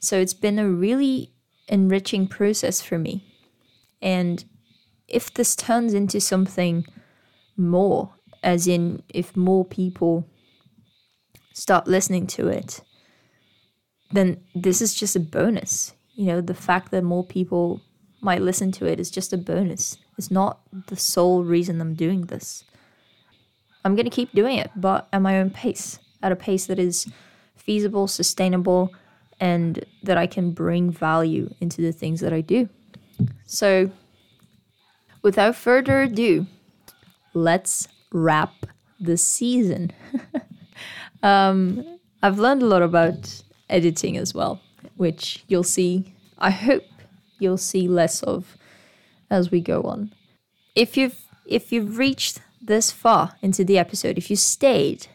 So 0.01 0.19
it's 0.19 0.33
been 0.33 0.59
a 0.59 0.69
really 0.69 1.31
enriching 1.67 2.27
process 2.27 2.81
for 2.81 2.97
me. 2.97 3.23
And 4.01 4.43
if 5.07 5.33
this 5.33 5.55
turns 5.55 5.93
into 5.93 6.19
something 6.19 6.85
more, 7.55 8.13
as 8.43 8.67
in 8.67 9.03
if 9.09 9.35
more 9.35 9.65
people 9.65 10.25
start 11.53 11.88
listening 11.88 12.27
to 12.27 12.47
it, 12.47 12.81
then 14.11 14.41
this 14.55 14.81
is 14.81 14.93
just 14.93 15.15
a 15.15 15.19
bonus 15.19 15.93
you 16.17 16.25
know, 16.25 16.41
the 16.41 16.55
fact 16.55 16.91
that 16.91 17.03
more 17.03 17.23
people 17.23 17.79
might 18.21 18.41
listen 18.41 18.71
to 18.73 18.88
it 18.88 18.99
is 18.99 19.11
just 19.11 19.31
a 19.33 19.38
bonus. 19.38 19.97
It's 20.17 20.31
not 20.31 20.59
the 20.88 20.95
sole 20.95 21.43
reason 21.43 21.79
I'm 21.79 21.93
doing 21.93 22.23
this. 22.23 22.63
I'm 23.85 23.95
going 23.95 24.05
to 24.05 24.11
keep 24.11 24.31
doing 24.33 24.57
it, 24.57 24.71
but 24.75 25.07
at 25.13 25.21
my 25.21 25.39
own 25.39 25.51
pace, 25.51 25.99
at 26.23 26.31
a 26.31 26.35
pace 26.35 26.65
that 26.65 26.79
is 26.79 27.07
feasible, 27.55 28.07
sustainable, 28.07 28.91
and 29.39 29.85
that 30.01 30.17
I 30.17 30.25
can 30.25 30.51
bring 30.51 30.89
value 30.89 31.53
into 31.61 31.83
the 31.83 31.91
things 31.91 32.19
that 32.21 32.33
I 32.33 32.41
do. 32.41 32.67
So, 33.45 33.91
without 35.21 35.55
further 35.55 36.01
ado, 36.01 36.47
let's 37.35 37.88
wrap 38.12 38.53
the 38.99 39.18
season. 39.18 39.91
um, 41.24 41.99
I've 42.24 42.39
learned 42.39 42.64
a 42.64 42.68
lot 42.68 42.82
about 42.82 43.43
editing 43.70 44.18
as 44.18 44.34
well 44.34 44.62
which 44.97 45.43
you'll 45.47 45.64
see, 45.64 46.14
I 46.38 46.49
hope 46.49 46.84
you'll 47.39 47.58
see 47.58 47.88
less 47.88 48.22
of 48.24 48.58
as 49.30 49.51
we 49.51 49.62
go 49.62 49.84
on. 49.84 50.14
If 50.76 50.97
you've 50.97 51.24
if 51.45 51.72
you've 51.72 51.97
reached 51.97 52.41
this 52.62 52.91
far 52.91 53.36
into 53.41 53.64
the 53.64 53.78
episode, 53.78 54.18
if 54.18 54.30
you 54.30 54.36
stayed, 54.36 55.08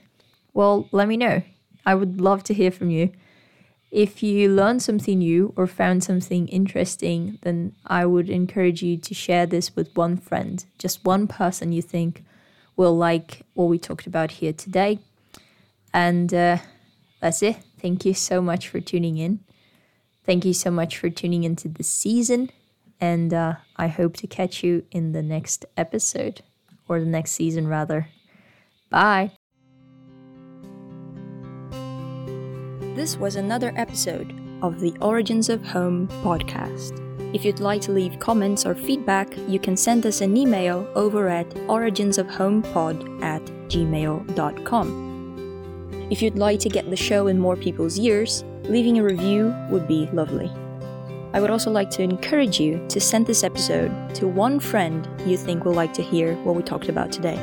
well, 0.55 0.89
let 0.91 1.09
me 1.09 1.19
know. 1.19 1.43
I 1.85 1.95
would 1.95 2.21
love 2.21 2.43
to 2.45 2.55
hear 2.55 2.71
from 2.71 2.89
you. 2.89 3.13
If 3.91 4.23
you 4.23 4.49
learned 4.49 4.83
something 4.83 5.19
new 5.19 5.53
or 5.55 5.67
found 5.67 6.03
something 6.03 6.49
interesting, 6.49 7.39
then 7.43 7.75
I 7.85 8.07
would 8.07 8.31
encourage 8.31 8.83
you 8.83 8.97
to 8.97 9.13
share 9.13 9.45
this 9.45 9.77
with 9.77 9.95
one 9.95 10.17
friend, 10.17 10.65
just 10.79 11.05
one 11.05 11.27
person 11.27 11.73
you 11.73 11.83
think 11.83 12.25
will 12.77 12.97
like 12.97 13.43
what 13.55 13.67
we 13.67 13.79
talked 13.79 14.07
about 14.07 14.33
here 14.33 14.53
today. 14.53 14.99
And 15.93 16.33
uh, 16.33 16.59
that's 17.21 17.43
it. 17.43 17.57
Thank 17.81 18.05
you 18.05 18.15
so 18.15 18.41
much 18.41 18.69
for 18.69 18.81
tuning 18.81 19.19
in. 19.19 19.41
Thank 20.25 20.45
you 20.45 20.55
so 20.55 20.71
much 20.71 20.97
for 20.99 21.11
tuning 21.11 21.43
into 21.45 21.69
the 21.69 21.83
season, 21.83 22.51
and 23.01 23.35
uh, 23.35 23.55
I 23.77 23.89
hope 23.89 24.17
to 24.19 24.29
catch 24.29 24.63
you 24.63 24.85
in 24.93 25.13
the 25.13 25.23
next 25.23 25.67
episode, 25.77 26.43
or 26.89 27.01
the 27.01 27.07
next 27.07 27.33
season, 27.33 27.67
rather. 27.67 28.09
Bye. 28.89 29.33
This 32.95 33.17
was 33.17 33.35
another 33.35 33.73
episode 33.75 34.33
of 34.63 34.79
the 34.79 34.95
Origins 35.01 35.49
of 35.49 35.65
Home 35.65 36.07
podcast. 36.23 37.12
If 37.33 37.45
you'd 37.47 37.61
like 37.61 37.81
to 37.83 37.93
leave 37.93 38.19
comments 38.19 38.67
or 38.67 38.75
feedback, 38.75 39.35
you 39.49 39.59
can 39.59 39.75
send 39.77 40.05
us 40.05 40.21
an 40.21 40.37
email 40.37 40.87
over 40.95 41.29
at 41.29 41.49
originsofhomepod 41.49 43.23
at 43.23 43.43
gmail.com. 43.69 45.13
If 46.11 46.21
you'd 46.21 46.37
like 46.37 46.61
to 46.61 46.69
get 46.69 46.91
the 46.91 46.97
show 46.97 47.29
in 47.29 47.39
more 47.39 47.57
people's 47.57 47.99
ears, 47.99 48.45
leaving 48.65 48.99
a 48.99 49.03
review 49.03 49.55
would 49.71 49.89
be 49.89 50.11
lovely. 50.13 50.53
I 51.33 51.41
would 51.41 51.49
also 51.49 51.71
like 51.71 51.89
to 51.93 52.03
encourage 52.03 52.61
you 52.61 52.85
to 52.89 53.01
send 53.01 53.27
this 53.27 53.43
episode 53.45 54.15
to 54.17 54.29
one 54.29 54.61
friend 54.61 55.09
you 55.25 55.39
think 55.39 55.65
will 55.65 55.73
like 55.73 55.95
to 55.95 56.03
hear 56.03 56.35
what 56.45 56.55
we 56.55 56.63
talked 56.63 56.91
about 56.91 57.11
today. 57.11 57.39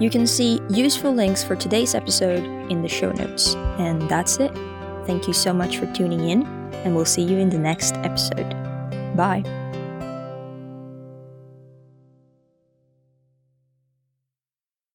You 0.00 0.10
can 0.10 0.26
see 0.26 0.60
useful 0.68 1.14
links 1.14 1.42
for 1.42 1.56
today's 1.56 1.94
episode 1.94 2.44
in 2.70 2.82
the 2.82 2.88
show 2.88 3.10
notes. 3.12 3.54
And 3.78 4.02
that's 4.02 4.38
it. 4.38 4.52
Thank 5.06 5.26
you 5.26 5.32
so 5.32 5.54
much 5.54 5.78
for 5.78 5.86
tuning 5.94 6.28
in, 6.28 6.46
and 6.84 6.94
we'll 6.94 7.06
see 7.06 7.22
you 7.22 7.38
in 7.38 7.48
the 7.48 7.58
next 7.58 7.94
episode. 7.94 8.67
Bye. 9.16 9.67